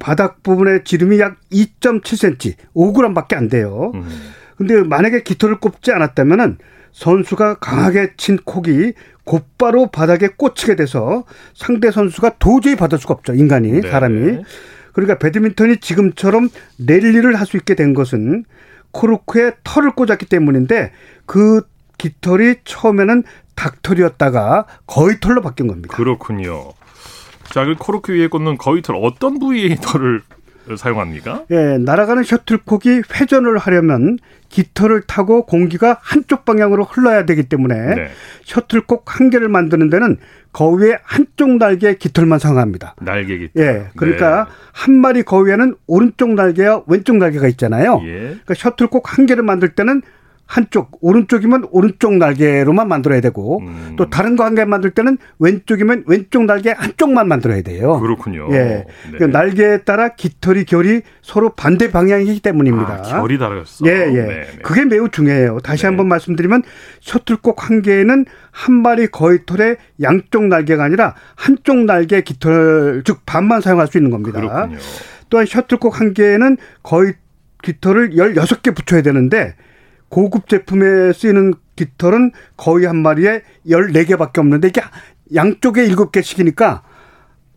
[0.00, 3.92] 바닥 부분의 지름이 약 2.7cm, 5g밖에 안 돼요.
[3.94, 4.08] 음.
[4.56, 6.58] 근데 만약에 깃털을 꼽지 않았다면은
[6.90, 11.24] 선수가 강하게 친 콕이 곧바로 바닥에 꽂히게 돼서
[11.54, 13.34] 상대 선수가 도저히 받을 수가 없죠.
[13.34, 13.88] 인간이, 네.
[13.88, 14.42] 사람이.
[14.92, 16.48] 그러니까 배드민턴이 지금처럼
[16.78, 18.44] 랠리를 할 수 있게 된 것은
[18.98, 20.92] 코르크에 털을 꽂았기 때문인데
[21.24, 21.62] 그
[21.98, 23.22] 깃털이 처음에는
[23.54, 25.94] 닭털이었다가 거의 털로 바뀐 겁니다.
[25.96, 26.72] 그렇군요.
[27.50, 30.22] 자, 그 코르크 위에 꽂는 거위털 어떤 부위의 털을
[30.76, 31.44] 사용합니까?
[31.50, 38.08] 예, 날아가는 셔틀콕이 회전을 하려면 깃털을 타고 공기가 한쪽 방향으로 흘러야 되기 때문에 네.
[38.44, 40.16] 셔틀콕 한 개를 만드는 데는
[40.52, 42.94] 거위의 한쪽 날개 깃털만 사용합니다.
[43.00, 43.64] 날개 깃털.
[43.64, 44.50] 예, 그러니까 네.
[44.72, 48.00] 한 마리 거위에는 오른쪽 날개와 왼쪽 날개가 있잖아요.
[48.04, 48.18] 예.
[48.20, 50.02] 그러니까 셔틀콕 한 개를 만들 때는
[50.48, 53.96] 한쪽 오른쪽이면 오른쪽 날개로만 만들어야 되고 음.
[53.98, 58.00] 또 다른 개 만들 때는 왼쪽이면 왼쪽 날개 한쪽만 만들어야 돼요.
[58.00, 58.48] 그렇군요.
[58.52, 58.86] 예, 네.
[59.18, 63.02] 그 날개에 따라 깃털이 결이 서로 반대 방향이기 때문입니다.
[63.04, 63.84] 아, 결이 다르겠어.
[63.86, 64.22] 예, 예.
[64.22, 64.46] 네, 네.
[64.62, 65.58] 그게 매우 중요해요.
[65.62, 65.88] 다시 네.
[65.88, 66.62] 한번 말씀드리면
[67.00, 73.86] 셔틀콕 한 개에는 한 마리 거위털의 양쪽 날개가 아니라 한쪽 날개 깃털 즉 반만 사용할
[73.86, 74.40] 수 있는 겁니다.
[74.40, 74.78] 그렇군요.
[75.28, 77.12] 또한 셔틀콕 한 개에는 거의
[77.62, 79.54] 깃털을 16개 붙여야 되는데
[80.08, 84.80] 고급 제품에 쓰이는 깃털은 거의 한 마리에 14개밖에 없는데 이게
[85.34, 86.80] 양쪽에 7개씩이니까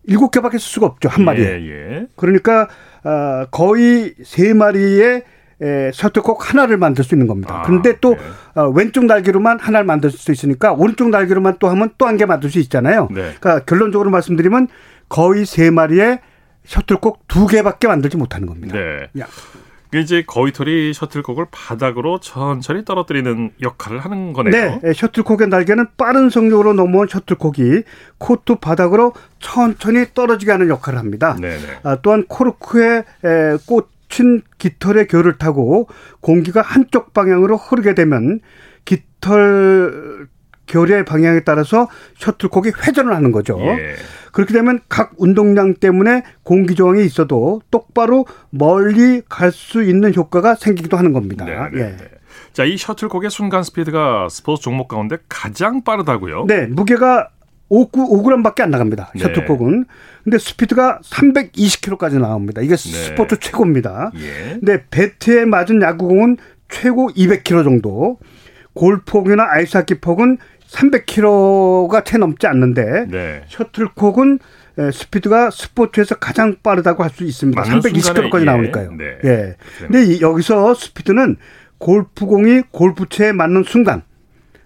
[0.08, 1.10] 7개밖에 쓸 수가 없죠.
[1.10, 1.46] 한 마리에.
[1.46, 2.08] 예, 예.
[2.16, 2.68] 그러니까
[3.04, 5.24] 어, 거의 3마리의
[5.64, 7.60] 에, 셔틀콕 하나를 만들 수 있는 겁니다.
[7.60, 8.20] 아, 그런데 또 네.
[8.62, 12.50] 어, 왼쪽 날개로만 하나를 만들 수 있으니까 오른쪽 날개로만 또 하면 또 한 개 만들
[12.50, 13.08] 수 있잖아요.
[13.12, 13.34] 네.
[13.40, 14.68] 그러니까 결론적으로 말씀드리면
[15.08, 16.20] 거의 세 마리의
[16.66, 18.76] 셔틀콕 두 개밖에 만들지 못하는 겁니다.
[18.76, 19.08] 네.
[19.22, 19.28] 야.
[19.94, 24.52] 이제 거위털이 셔틀콕을 바닥으로 천천히 떨어뜨리는 역할을 하는 거네요.
[24.52, 27.84] 네, 예, 셔틀콕의 날개는 빠른 속력으로 넘어온 셔틀콕이
[28.18, 31.36] 코트 바닥으로 천천히 떨어지게 하는 역할을 합니다.
[31.40, 31.80] 네, 네.
[31.84, 33.04] 아, 또한 코르크의
[33.66, 35.88] 꽂힌 깃털의 결을 타고
[36.22, 38.40] 공기가 한쪽 방향으로 흐르게 되면
[38.86, 40.28] 깃털
[40.72, 43.60] 결의 방향에 따라서 셔틀콕이 회전을 하는 거죠.
[43.60, 43.96] 예.
[44.32, 50.96] 그렇게 되면 각 운동량 때문에 공기 저항이 있어도 똑바로 멀리 갈 수 있는 효과가 생기기도
[50.96, 51.44] 하는 겁니다.
[51.44, 51.84] 네, 네, 예.
[51.98, 51.98] 네.
[52.54, 56.46] 자, 이 셔틀콕의 순간 스피드가 스포츠 종목 가운데 가장 빠르다고요?
[56.48, 57.28] 네, 무게가
[57.68, 59.12] 5, 5g밖에 안 나갑니다.
[59.14, 59.22] 네.
[59.24, 59.86] 셔틀콕은.
[60.24, 62.62] 근데 스피드가 320km까지 나옵니다.
[62.62, 62.90] 이게 네.
[62.92, 64.12] 스포츠 최고입니다.
[64.16, 64.52] 예.
[64.60, 66.38] 근데 배트에 맞은 야구공은
[66.70, 68.20] 최고 200km 정도.
[68.74, 70.38] 골프공이나 아이스하키 폭은
[70.72, 73.44] 300km가 채 넘지 않는데 네.
[73.48, 74.40] 셔틀콕은
[74.94, 77.62] 스피드가 스포츠에서 가장 빠르다고 할 수 있습니다.
[77.62, 78.46] 320km까지 예.
[78.46, 78.92] 나오니까요.
[78.94, 79.18] 네.
[79.26, 79.56] 예.
[79.80, 81.36] 근데 여기서 스피드는
[81.78, 84.04] 골프공이 골프채에 맞는 순간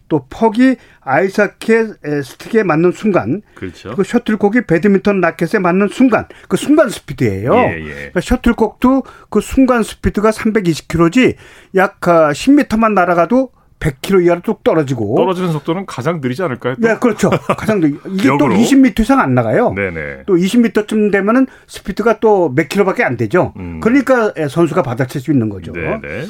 [0.07, 3.95] 또 퍽이 아이스하키의 스틱에 맞는 순간 그렇죠.
[3.95, 7.55] 그 셔틀콕이 배드민턴 라켓에 맞는 순간 그 순간 스피드예요.
[7.55, 7.89] 예, 예.
[7.93, 11.35] 그러니까 셔틀콕도 그 순간 스피드가 320km지
[11.75, 13.49] 약 10m만 아, 날아가도
[13.85, 16.75] 100km 이하로 뚝 떨어지고 떨어지는 속도는 가장 느리지 않을까요?
[16.75, 16.87] 또?
[16.87, 17.29] 네, 그렇죠.
[17.57, 17.95] 가장 느리.
[18.13, 19.73] 이게 또 20m 이상 안 나가요.
[19.73, 20.23] 네네.
[20.25, 23.53] 또 20m쯤 되면은 스피드가 또 몇 킬로밖에 안 되죠.
[23.57, 23.79] 음.
[23.81, 25.71] 그러니까 선수가 받아칠 수 있는 거죠.
[25.73, 26.23] 네네.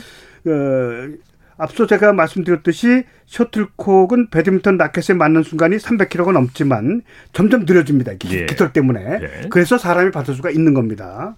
[0.48, 1.10] 어,
[1.58, 8.14] 앞서 제가 말씀드렸듯이 셔틀콕은 배드민턴 라켓에 맞는 순간이 300km가 넘지만 점점 느려집니다.
[8.32, 8.46] 예.
[8.46, 9.20] 깃털 때문에.
[9.22, 9.48] 예.
[9.50, 11.36] 그래서 사람이 받을 수가 있는 겁니다.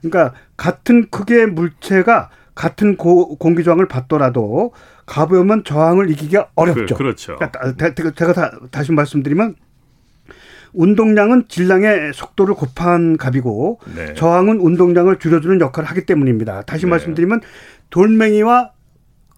[0.00, 4.72] 그러니까 같은 크기의 물체가 같은 고, 공기 저항을 받더라도
[5.06, 6.96] 가벼우면 저항을 이기기가 어렵죠.
[6.96, 9.56] 그, 렇죠 그러니까 제가 다, 다시 말씀드리면
[10.74, 14.14] 운동량은 질량의 속도를 곱한 값이고 네.
[14.14, 16.62] 저항은 운동량을 줄여주는 역할을 하기 때문입니다.
[16.62, 16.90] 다시 네.
[16.90, 17.40] 말씀드리면
[17.90, 18.72] 돌멩이와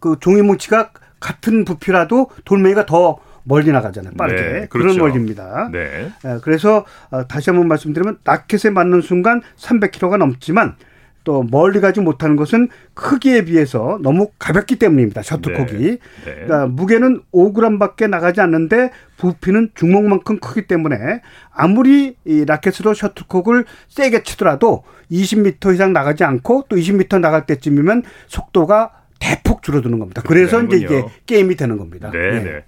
[0.01, 4.15] 그 종이뭉치가 같은 부피라도 돌멩이가 더 멀리 나가잖아요.
[4.15, 4.43] 빠르게.
[4.43, 4.95] 네, 그렇죠.
[4.95, 5.71] 그런 멀리입니다.
[5.73, 6.11] 네.
[6.25, 10.77] 예, 그래서 어, 다시 한번 말씀드리면 라켓에 맞는 순간 300kg가 넘지만
[11.25, 15.23] 또 멀리 가지 못하는 것은 크기에 비해서 너무 가볍기 때문입니다.
[15.23, 15.83] 셔틀콕이.
[15.83, 15.91] 네.
[15.91, 15.99] 네.
[16.25, 24.85] 그러니까 무게는 5g밖에 나가지 않는데 부피는 주먹만큼 크기 때문에 아무리 이 라켓으로 셔틀콕을 세게 치더라도
[25.11, 30.23] 20m 이상 나가지 않고 또 20m 나갈 때쯤이면 속도가 대폭 줄어드는 겁니다.
[30.27, 32.11] 그래서 이제 이게 게임이 되는 겁니다.
[32.11, 32.43] 네.
[32.43, 32.65] 네.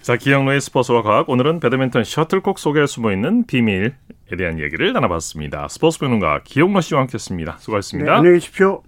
[0.00, 0.02] 네.
[0.02, 1.28] 자, 기영로의 스포츠와 과학.
[1.28, 3.92] 오늘은 배드민턴 셔틀콕 속에 숨어 있는 비밀에
[4.36, 5.68] 대한 얘기를 나눠봤습니다.
[5.68, 7.58] 스포츠 평론가 기영로 씨와 함께했습니다.
[7.58, 8.10] 수고하셨습니다.
[8.12, 8.82] 네, 안녕히 계십시오.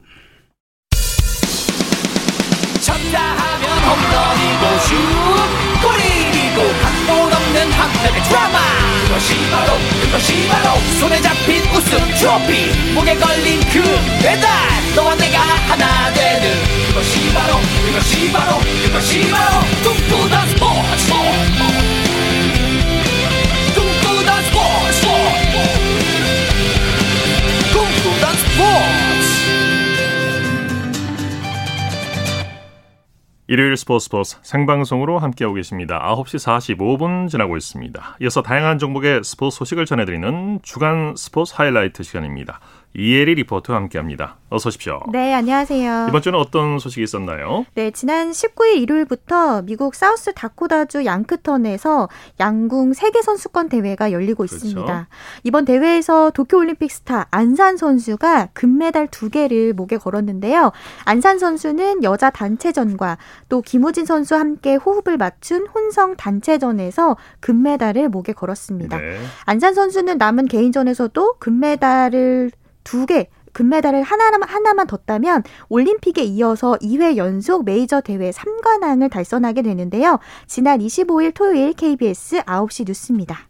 [2.80, 4.94] 쳤다 하면 홈런이고 슛
[5.82, 8.58] 골이고 각본 없는 한편의 드라마
[9.06, 13.82] 그것이 바로 그것이 바로 손에 잡힌 우승 트로피 목에 걸린 그
[14.22, 14.48] 배달
[14.94, 16.50] 너와 내가 하나 되는
[16.88, 17.54] 그것이 바로
[17.86, 21.72] 그것이 바로 그것이 바로 꿈꾸던 스포츠 스포츠
[33.52, 35.98] 일요일 스포츠 스포츠 생방송으로 함께하고 계십니다.
[35.98, 38.16] 9시 45분 지나고 있습니다.
[38.22, 42.60] 이어서 다양한 종목의 스포츠 소식을 전해드리는 주간 스포츠 하이라이트 시간입니다.
[42.94, 44.36] 이혜리 리포터와 함께합니다.
[44.50, 45.00] 어서 오십시오.
[45.10, 46.06] 네, 안녕하세요.
[46.10, 47.64] 이번 주는 어떤 소식이 있었나요?
[47.74, 54.56] 네, 지난 19일 일요일부터 미국 사우스 다코다주 양크턴에서 양궁 세계 선수권 대회가 열리고 그렇죠.
[54.56, 55.08] 있습니다.
[55.44, 60.72] 이번 대회에서 도쿄올림픽 스타 안산 선수가 금메달 두 개를 목에 걸었는데요.
[61.04, 63.16] 안산 선수는 여자 단체전과
[63.48, 68.98] 또 김우진 선수와 함께 호흡을 맞춘 혼성 단체전에서 금메달을 목에 걸었습니다.
[68.98, 69.18] 네.
[69.46, 72.50] 안산 선수는 남은 개인전에서도 금메달을
[72.84, 80.18] 두 개, 금메달을 하나만, 하나만 뒀다면 올림픽에 이어서 2회 연속 메이저 대회 3관왕을 달성하게 되는데요.
[80.46, 83.48] 지난 25일 토요일 KBS 9시 뉴스입니다.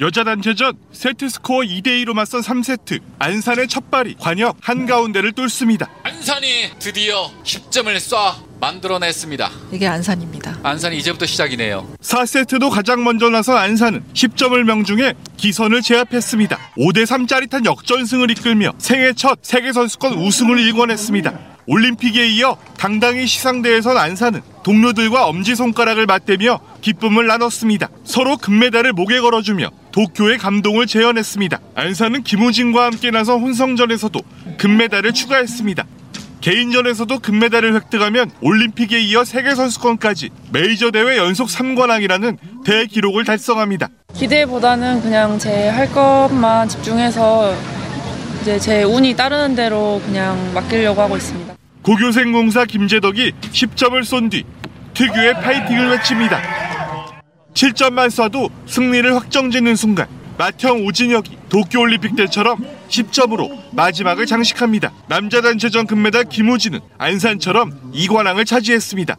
[0.00, 5.90] 여자 단체전 세트 스코어 2대 2로 맞선 3세트 안산의 첫 발이 관역 한가운데를 뚫습니다.
[6.04, 9.50] 안산이 드디어 10점을 쏴 만들어냈습니다.
[9.72, 10.58] 이게 안산입니다.
[10.62, 11.86] 안산이 이제부터 시작이네요.
[12.00, 16.58] 4세트도 가장 먼저 나선 안산은 10점을 명중해 기선을 제압했습니다.
[16.76, 21.58] 5대3 짜릿한 역전승을 이끌며 생애 첫 세계선수권 우승을 일궈냈습니다.
[21.66, 27.90] 올림픽에 이어 당당히 시상대에선 안산은 동료들과 엄지손가락을 맞대며 기쁨을 나눴습니다.
[28.04, 31.60] 서로 금메달을 목에 걸어주며 도쿄의 감동을 재현했습니다.
[31.74, 34.18] 안산은 김우진과 함께 나선 혼성전에서도
[34.56, 35.84] 금메달을 추가했습니다.
[36.40, 43.88] 개인전에서도 금메달을 획득하면 올림픽에 이어 세계선수권까지 메이저 대회 연속 3관왕이라는 대기록을 달성합니다.
[44.14, 47.54] 기대보다는 그냥 제 할 것만 집중해서
[48.42, 51.54] 이제 제 운이 따르는 대로 그냥 맡기려고 하고 있습니다.
[51.82, 54.44] 고교생 공사 김재덕이 10점을 쏜 뒤
[54.94, 56.40] 특유의 파이팅을 외칩니다.
[57.54, 60.06] 7점만 쏴도 승리를 확정짓는 순간
[60.38, 64.92] 맏형 오진혁이 도쿄올림픽 때처럼 10점으로 마지막을 장식합니다.
[65.08, 69.16] 남자 단체전 금메달 김우진은 안산처럼 2관왕을 차지했습니다.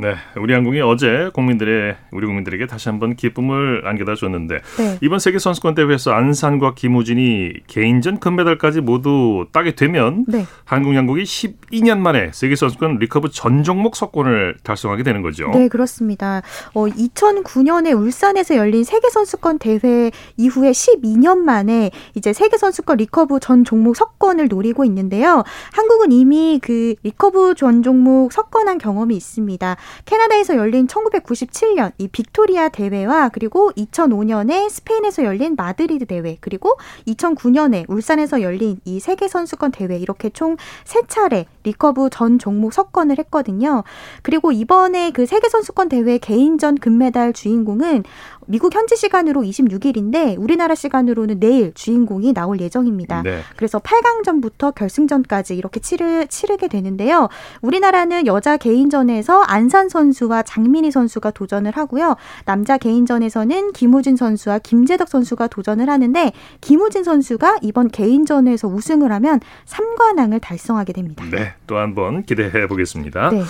[0.00, 4.98] 네, 우리 양궁이 어제 국민들의 우리 국민들에게 다시 한번 기쁨을 안겨다 줬는데 네.
[5.02, 10.46] 이번 세계 선수권 대회에서 안산과 김우진이 개인전 금메달까지 모두 따게 되면 네.
[10.64, 15.50] 한국 양궁이 12년 만에 세계 선수권 리커브 전 종목 석권을 달성하게 되는 거죠.
[15.50, 16.40] 네, 그렇습니다.
[16.72, 23.64] 어, 2009년에 울산에서 열린 세계 선수권 대회 이후에 12년 만에 이제 세계 선수권 리커브 전
[23.64, 25.44] 종목 석권을 노리고 있는데요.
[25.74, 29.76] 한국은 이미 그 리커브 전 종목 석권한 경험이 있습니다.
[30.04, 36.76] 캐나다에서 열린 1997년 이 빅토리아 대회와 그리고 2005년에 스페인에서 열린 마드리드 대회 그리고
[37.06, 43.18] 2009년에 울산에서 열린 이 세계 선수권 대회 이렇게 총 세 차례 리커브 전 종목 석권을
[43.18, 43.82] 했거든요.
[44.22, 48.04] 그리고 이번에 그 세계 선수권 대회 개인전 금메달 주인공은
[48.46, 53.22] 미국 현지 시간으로 26일인데 우리나라 시간으로는 내일 주인공이 나올 예정입니다.
[53.22, 53.42] 네.
[53.56, 57.28] 그래서 8강전부터 결승전까지 이렇게 치르, 치르게 되는데요.
[57.60, 62.16] 우리나라는 여자 개인전에서 안산 선수와 장민희 선수가 도전을 하고요.
[62.44, 70.40] 남자 개인전에서는 김우진 선수와 김재덕 선수가 도전을 하는데 김우진 선수가 이번 개인전에서 우승을 하면 3관왕을
[70.40, 71.24] 달성하게 됩니다.
[71.30, 73.30] 네, 또 한번 기대해 보겠습니다.
[73.30, 73.42] 네.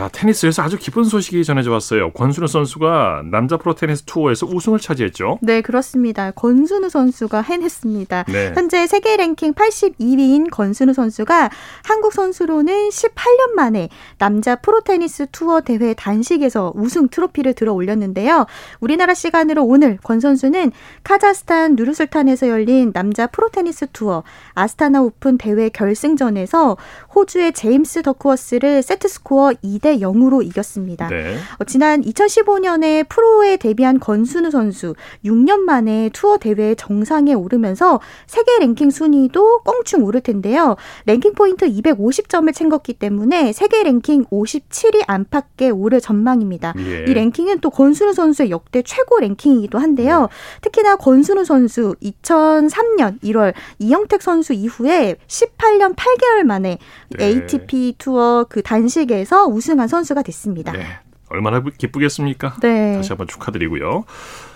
[0.00, 2.10] 자, 테니스에서 아주 기쁜 소식이 전해져 왔어요.
[2.12, 5.40] 권순우 선수가 남자 프로 테니스 투어에서 우승을 차지했죠.
[5.42, 6.30] 네, 그렇습니다.
[6.30, 8.24] 권순우 선수가 해냈습니다.
[8.28, 8.52] 네.
[8.54, 11.50] 현재 세계 랭킹 82위인 권순우 선수가
[11.84, 18.46] 한국 선수로는 18년 만에 남자 프로 테니스 투어 대회 단식에서 우승 트로피를 들어 올렸는데요.
[18.80, 20.72] 우리나라 시간으로 오늘 권 선수는
[21.04, 24.22] 카자흐스탄 누르술탄에서 열린 남자 프로 테니스 투어
[24.54, 26.78] 아스타나 오픈 대회 결승전에서
[27.14, 31.08] 호주의 제임스 더크워스를 세트 스코어 2대 2대 0으로 이겼습니다.
[31.08, 31.36] 네.
[31.58, 37.98] 어, 지난 2015년에 프로에 데뷔한 권순우 선수 6년 만에 투어 대회 정상에 오르면서
[38.28, 40.76] 세계 랭킹 순위도 껑충 오를 텐데요.
[41.06, 46.74] 랭킹 포인트 250점을 챙겼기 때문에 세계 랭킹 57위 안팎에 오를 전망입니다.
[46.78, 47.04] 예.
[47.08, 50.20] 이 랭킹은 또 권순우 선수의 역대 최고 랭킹이기도 한데요.
[50.20, 50.60] 네.
[50.60, 57.24] 특히나 권순우 선수 2003년 1월 이영택 선수 이후에 18년 8개월 만에 네.
[57.24, 60.72] ATP 투어 그 단식에서 우승 한 선수가 됐습니다.
[60.72, 60.84] 네.
[61.28, 62.56] 얼마나 기쁘겠습니까?
[62.60, 62.96] 네.
[62.96, 64.04] 다시 한번 축하드리고요.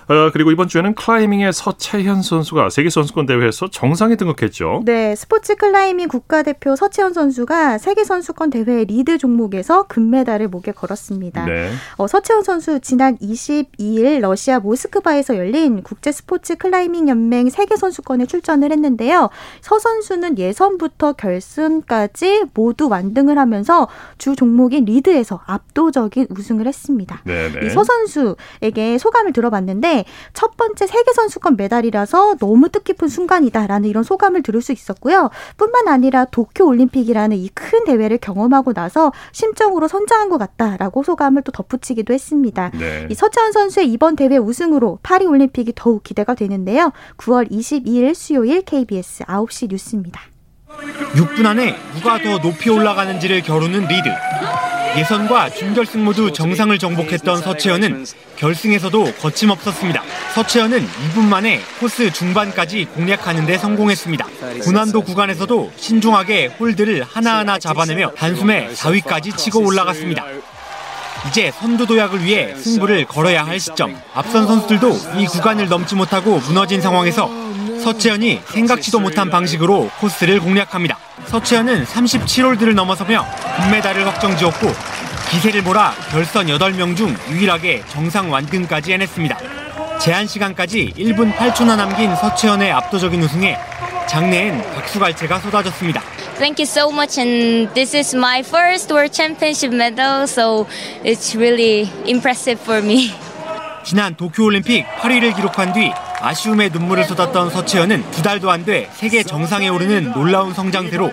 [0.08, 4.82] 어, 그리고 이번 주에는 클라이밍의 서채현 선수가 세계 선수권 대회에서 정상에 등극했죠.
[4.84, 11.46] 네, 스포츠 클라이밍 국가대표 서채현 선수가 세계 선수권 대회 리드 종목에서 금메달을 목에 걸었습니다.
[11.46, 11.70] 네.
[11.96, 18.72] 어, 서채현 선수 지난 22일 러시아 모스크바에서 열린 국제 스포츠 클라이밍 연맹 세계 선수권에 출전을
[18.72, 19.30] 했는데요.
[19.62, 23.88] 서 선수는 예선부터 결승까지 모두 완등을 하면서
[24.18, 27.22] 주 종목인 리드에서 압도적인 우승을 했습니다.
[27.24, 27.66] 네, 네.
[27.66, 29.93] 이서 선수에게 소감을 들어봤는데
[30.35, 35.30] 첫 번째 세계 선수권 메달이라서 너무 뜻깊은 순간이다라는 이런 소감을 들을 수 있었고요.
[35.57, 41.52] 뿐만 아니라 도쿄 올림픽이라는 이 큰 대회를 경험하고 나서 심적으로 성장한 것 같다라고 소감을 또
[41.52, 42.70] 덧붙이기도 했습니다.
[42.74, 43.07] 네.
[43.11, 46.92] 이 서채현 선수의 이번 대회 우승으로 파리 올림픽이 더욱 기대가 되는데요.
[47.16, 50.20] 9월 22일 수요일 KBS 9시 뉴스입니다.
[51.14, 54.09] 6분 안에 누가 더 높이 올라가는지를 겨루는 리드.
[54.96, 58.06] 예선과 준결승 모두 정상을 정복했던 서채현은
[58.37, 60.02] 결승에서도 거침없었습니다.
[60.35, 64.26] 서채연은 2분 만에 코스 중반까지 공략하는 데 성공했습니다.
[64.62, 70.24] 고난도 구간에서도 신중하게 홀드를 하나하나 잡아내며 단숨에 4위까지 치고 올라갔습니다.
[71.28, 73.96] 이제 선두 도약을 위해 승부를 걸어야 할 시점.
[74.14, 77.43] 앞선 선수들도 이 구간을 넘지 못하고 무너진 상황에서
[77.84, 80.96] 서채연이 생각지도 못한 방식으로 코스를 공략합니다.
[81.26, 84.72] 서채연은 37홀드를 넘어서며 금메달을 확정 지었고
[85.30, 89.38] 기세를 몰아 결선 8명 중 유일하게 정상 완등까지 해냈습니다.
[90.00, 93.58] 제한 시간까지 1분 8초나 남긴 서채연의 압도적인 우승에
[94.08, 96.00] 장내엔 박수갈채가 쏟아졌습니다.
[96.38, 100.66] Thank you so much and this is my first World Championship medal so
[101.04, 103.12] it's really impressive for me.
[103.84, 105.92] 지난 도쿄 올림픽 8위를 기록한 뒤
[106.24, 111.12] 아쉬움에 눈물을 쏟았던 서채연은 두 달도 안 돼 세계 정상에 오르는 놀라운 성장세로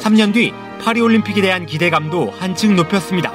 [0.00, 0.50] 3년 뒤
[0.82, 3.30] 파리올림픽에 대한 기대감도 한층 높였습니다.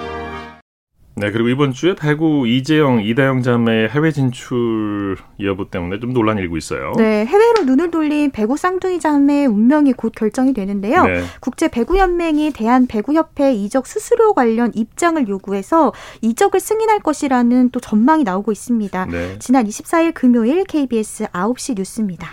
[1.21, 6.57] 네, 그리고 이번 주에 배구 이재영, 이다영 자매의 해외 진출 여부 때문에 좀 논란이 일고
[6.57, 6.93] 있어요.
[6.97, 11.05] 네, 해외로 눈을 돌린 배구 쌍둥이 자매의 운명이 곧 결정이 되는데요.
[11.05, 11.21] 네.
[11.39, 17.79] 국제 배구 연맹이 대한 배구 협회 이적 수수료 관련 입장을 요구해서 이적을 승인할 것이라는 또
[17.79, 19.05] 전망이 나오고 있습니다.
[19.05, 19.35] 네.
[19.37, 22.31] 지난 24일 금요일 KBS 9시 뉴스입니다.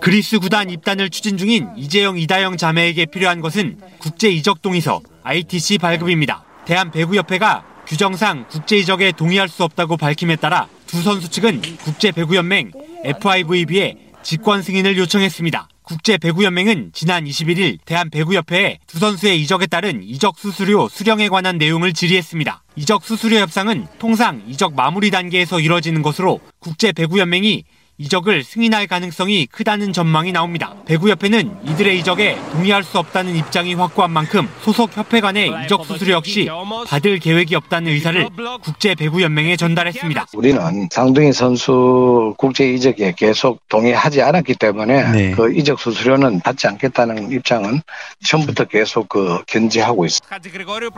[0.00, 6.44] 그리스 구단 입단을 추진 중인 이재영, 이다영 자매에게 필요한 것은 국제 이적 동의서 ITC 발급입니다.
[6.66, 12.72] 대한배구협회가 규정상 국제 이적에 동의할 수 없다고 밝힘에 따라 두 선수 측은 국제배구연맹
[13.04, 15.68] FIVB에 직권 승인을 요청했습니다.
[15.82, 22.62] 국제배구연맹은 지난 21일 대한배구협회에 두 선수의 이적에 따른 이적 수수료 수령에 관한 내용을 질의했습니다.
[22.76, 27.64] 이적 수수료 협상은 통상 이적 마무리 단계에서 이뤄지는 것으로 국제배구연맹이
[28.02, 30.74] 이적을 승인할 가능성이 크다는 전망이 나옵니다.
[30.86, 36.48] 배구협회는 이들의 이적에 동의할 수 없다는 입장이 확고한 만큼 소속 협회 간의 이적 수수료 역시
[36.88, 38.28] 받을 계획이 없다는 의사를
[38.62, 40.26] 국제배구연맹에 전달했습니다.
[40.34, 45.30] 우리는 상둥이 선수 국제 이적에 계속 동의하지 않았기 때문에 네.
[45.30, 47.82] 그 이적 수수료는 받지 않겠다는 입장은
[48.26, 50.38] 처음부터 계속 그 견지하고 있습니다.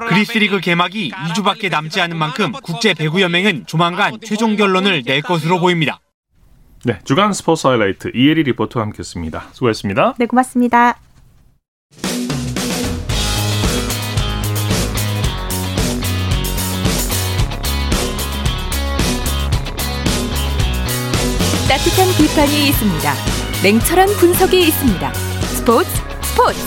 [0.09, 6.01] 그리스 리그 개막이 2주밖에 남지 않은 만큼 국제배구연맹은 조만간 최종 결론을 낼 것으로 보입니다.
[6.87, 9.49] 네, 주간 스포츠 하이라이트 이혜리 리포터와 함께했습니다.
[9.53, 10.16] 수고했습니다.
[10.18, 10.99] 네, 고맙습니다.
[21.66, 23.14] 따뜻한 비판이 있습니다.
[23.62, 25.14] 냉철한 분석이 있습니다.
[25.14, 25.88] 스포츠
[26.23, 26.59] 스포츠.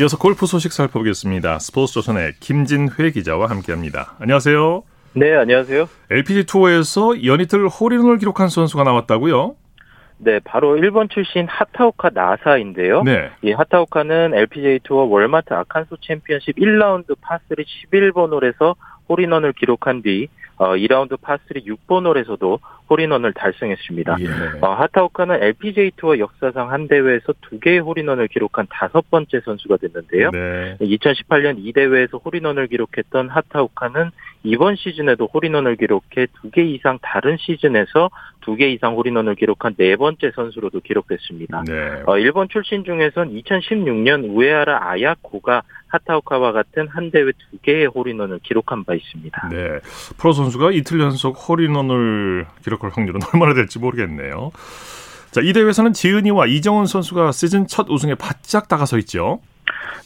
[0.00, 1.60] 이어서 골프 소식 살펴보겠습니다.
[1.60, 4.16] 스포츠 조선의 김진회 기자와 함께합니다.
[4.18, 4.82] 안녕하세요.
[5.18, 5.88] 네, 안녕하세요.
[6.12, 9.56] LPGA 투어에서 연이틀 홀인원을 기록한 선수가 나왔다고요?
[10.18, 13.02] 네, 바로 일본 출신 하타오카 나사인데요.
[13.02, 13.30] 네.
[13.42, 18.76] 이 하타오카는 LPGA 투어 월마트 아칸소 챔피언십 1라운드 파3 11번 홀에서
[19.08, 24.16] 홀인원을 기록한 뒤 어, 2라운드 파3 6번 홀에서도 홀인원을 달성했습니다.
[24.20, 24.26] 예.
[24.60, 30.30] 어, 하타오카는 LPGA 투어 역사상 한 대회에서 두 개의 홀인원을 기록한 다섯 번째 선수가 됐는데요.
[30.30, 30.76] 네.
[30.80, 34.10] 2018년 이 대회에서 홀인원을 기록했던 하타오카는
[34.44, 38.10] 이번 시즌에도 홀인원을 기록해 두 개 이상 다른 시즌에서
[38.40, 41.64] 두 개 이상 홀인원을 기록한 네 번째 선수로도 기록됐습니다.
[41.66, 42.02] 네.
[42.06, 48.84] 어, 일본 출신 중에선 2016년 우에하라 아야코가 하타오카와 같은 한 대회 두 개의 홀인원을 기록한
[48.84, 49.48] 바 있습니다.
[49.50, 49.80] 네.
[50.18, 54.50] 프로 선수가 이틀 연속 홀인원을 기록 할 확률은 얼마나 될지 모르겠네요.
[55.30, 59.40] 자, 이 대회에서는 지은이와 이정훈 선수가 시즌 첫 우승에 바짝 다가서 있죠.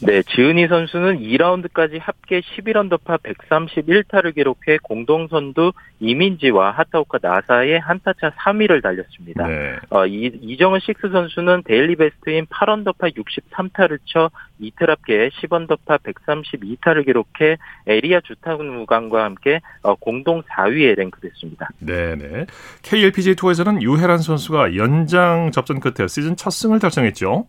[0.01, 8.83] 네, 지은희 선수는 2라운드까지 합계 11언더파 131타를 기록해 공동 선두 이민지와 하타오카 나사의 한타차 3위를
[8.83, 9.47] 달렸습니다.
[9.47, 9.77] 네.
[9.91, 14.31] 어, 이, 이정은 식스 선수는 데일리 베스트인 8언더파 63타를 쳐
[14.63, 21.69] 이틀 합계 10언더파 132타를 기록해 에리야 주타누간과 함께 어, 공동 4위에 랭크됐습니다.
[21.81, 22.47] 네네.
[22.83, 27.47] KLPGA 투어에서는 유해란 선수가 연장 접전 끝에 시즌 첫 승을 달성했죠.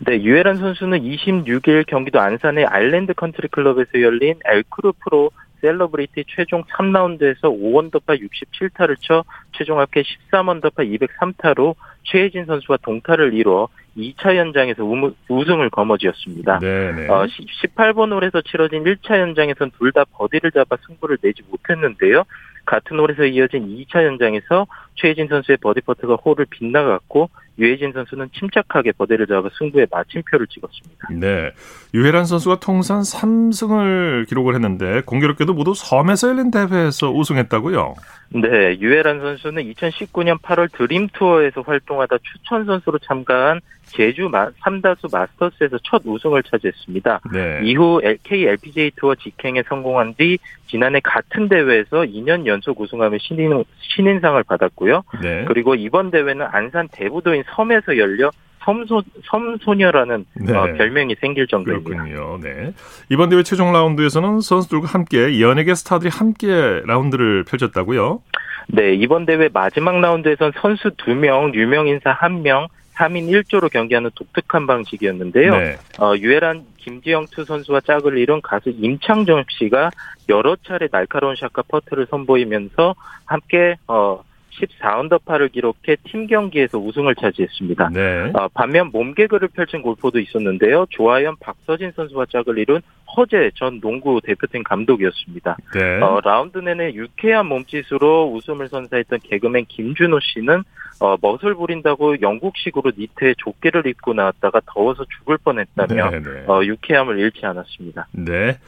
[0.00, 5.30] 네, 유해란 선수는 26일 경기도 안산의 아일랜드 컨트리 클럽에서 열린 엘크루 프로
[5.60, 11.74] 셀러브리티 최종 3라운드에서 5언더파 67타를 쳐 최종 합계 13언더파 203타로
[12.04, 14.84] 최혜진 선수와 동타를 이뤄 2차 연장에서
[15.28, 16.58] 우승을 거머쥐었습니다.
[16.58, 17.08] 네네.
[17.08, 22.24] 어, 18번 홀에서 치러진 1차 연장에선 둘 다 버디를 잡아 승부를 내지 못했는데요.
[22.64, 29.26] 같은 홀에서 이어진 2차 연장에서 최혜진 선수의 버디 퍼트가 홀을 빗나갔고 유해진 선수는 침착하게 버디를
[29.26, 31.08] 잡아 승부에 마침표를 찍었습니다.
[31.12, 31.52] 네.
[31.92, 37.94] 유해란 선수가 통산 3승을 기록을 했는데 공교롭게도 모두 섬에서 열린 대회에서 우승했다고요?
[38.30, 38.78] 네.
[38.80, 43.60] 유해란 선수는 2019년 8월 드림 투어에서 활동하다 추천 선수로 참가한
[43.96, 47.20] 제주 마, 3다수 마스터스에서 첫 우승을 차지했습니다.
[47.32, 47.60] 네.
[47.62, 54.42] 이후 LK LPGA 투어 직행에 성공한 뒤 지난해 같은 대회에서 2년 연속 우승하며 신인, 신인상을
[54.44, 55.02] 받았고요.
[55.22, 55.44] 네.
[55.46, 58.30] 그리고 이번 대회는 안산 대부도인 섬에서 열려
[58.64, 60.56] 섬소, 섬소녀라는 네.
[60.56, 62.02] 어, 별명이 생길 정도입니다.
[62.02, 62.38] 그렇군요.
[62.42, 62.72] 네.
[63.10, 68.22] 이번 대회 최종 라운드에서는 선수들과 함께 연예계 스타들이 함께 라운드를 펼쳤다고요?
[68.68, 75.56] 네, 이번 대회 마지막 라운드에선 선수 2명, 유명 인사 1명, 3인 1조로 경기하는 독특한 방식이었는데요.
[75.56, 75.76] 네.
[75.98, 79.90] 어, 유해란 김지영 two 선수와 짝을 이룬 가수 임창정 씨가
[80.28, 82.94] 여러 차례 날카로운 샷과 퍼트를 선보이면서
[83.26, 84.22] 함께 어,
[84.54, 87.90] 14언더파를 기록해 팀 경기에서 우승을 차지했습니다.
[87.92, 88.30] 네.
[88.34, 90.86] 어, 반면 몸개그를 펼친 골퍼도 있었는데요.
[90.90, 92.80] 조하연 박서진 선수와 짝을 이룬
[93.16, 95.56] 허재 전 농구 대표팀 감독이었습니다.
[95.74, 96.00] 네.
[96.00, 100.62] 어, 라운드 내내 유쾌한 몸짓으로 웃음을 선사했던 개그맨 김준호 씨는
[101.00, 106.44] 어, 멋을 부린다고 영국식으로 니트에 조끼를 입고 나왔다가 더워서 죽을 뻔했다며 네, 네.
[106.46, 108.06] 어, 유쾌함을 잃지 않았습니다.
[108.12, 108.58] 네.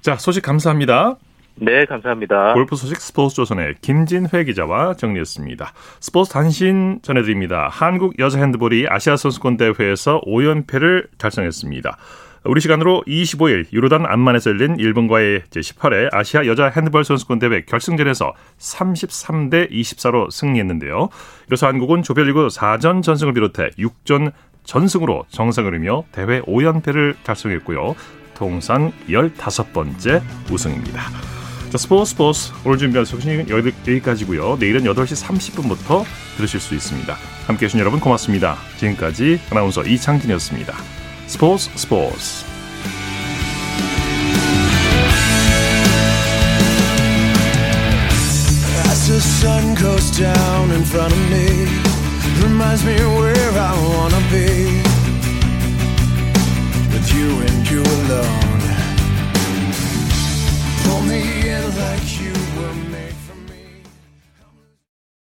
[0.00, 1.16] 자, 소식 감사합니다.
[1.56, 2.54] 네, 감사합니다.
[2.54, 5.72] 골프 소식 스포츠 조선의 김진회 기자와 정리했습니다.
[6.00, 7.68] 스포츠 단신 전해드립니다.
[7.70, 11.98] 한국 여자 핸드볼이 아시아 선수권 대회에서 5연패를 달성했습니다.
[12.44, 19.70] 우리 시간으로 25일 유로단 안만에서 열린 일본과의 제18회 아시아 여자 핸드볼 선수권 대회 결승전에서 33대
[19.70, 21.10] 24로 승리했는데요.
[21.48, 24.32] 이로써 한국은 조별리그 4전 전승을 비롯해 6전
[24.64, 27.94] 전승으로 정상을 이며 대회 5연패를 달성했고요.
[28.34, 31.02] 통산 15번째 우승입니다.
[31.68, 34.56] 자, 스포츠 스포츠 오늘 준비한 소식은 여기까지고요.
[34.58, 36.04] 내일은 8시 30분부터
[36.36, 37.14] 들으실 수 있습니다.
[37.46, 38.56] 함께해 주신 여러분 고맙습니다.
[38.78, 40.99] 지금까지 아나운서 이창진이었습니다.
[41.30, 42.44] Sports, sports.
[52.42, 54.82] Reminds me where I wanna be
[56.92, 58.49] with you and you alone.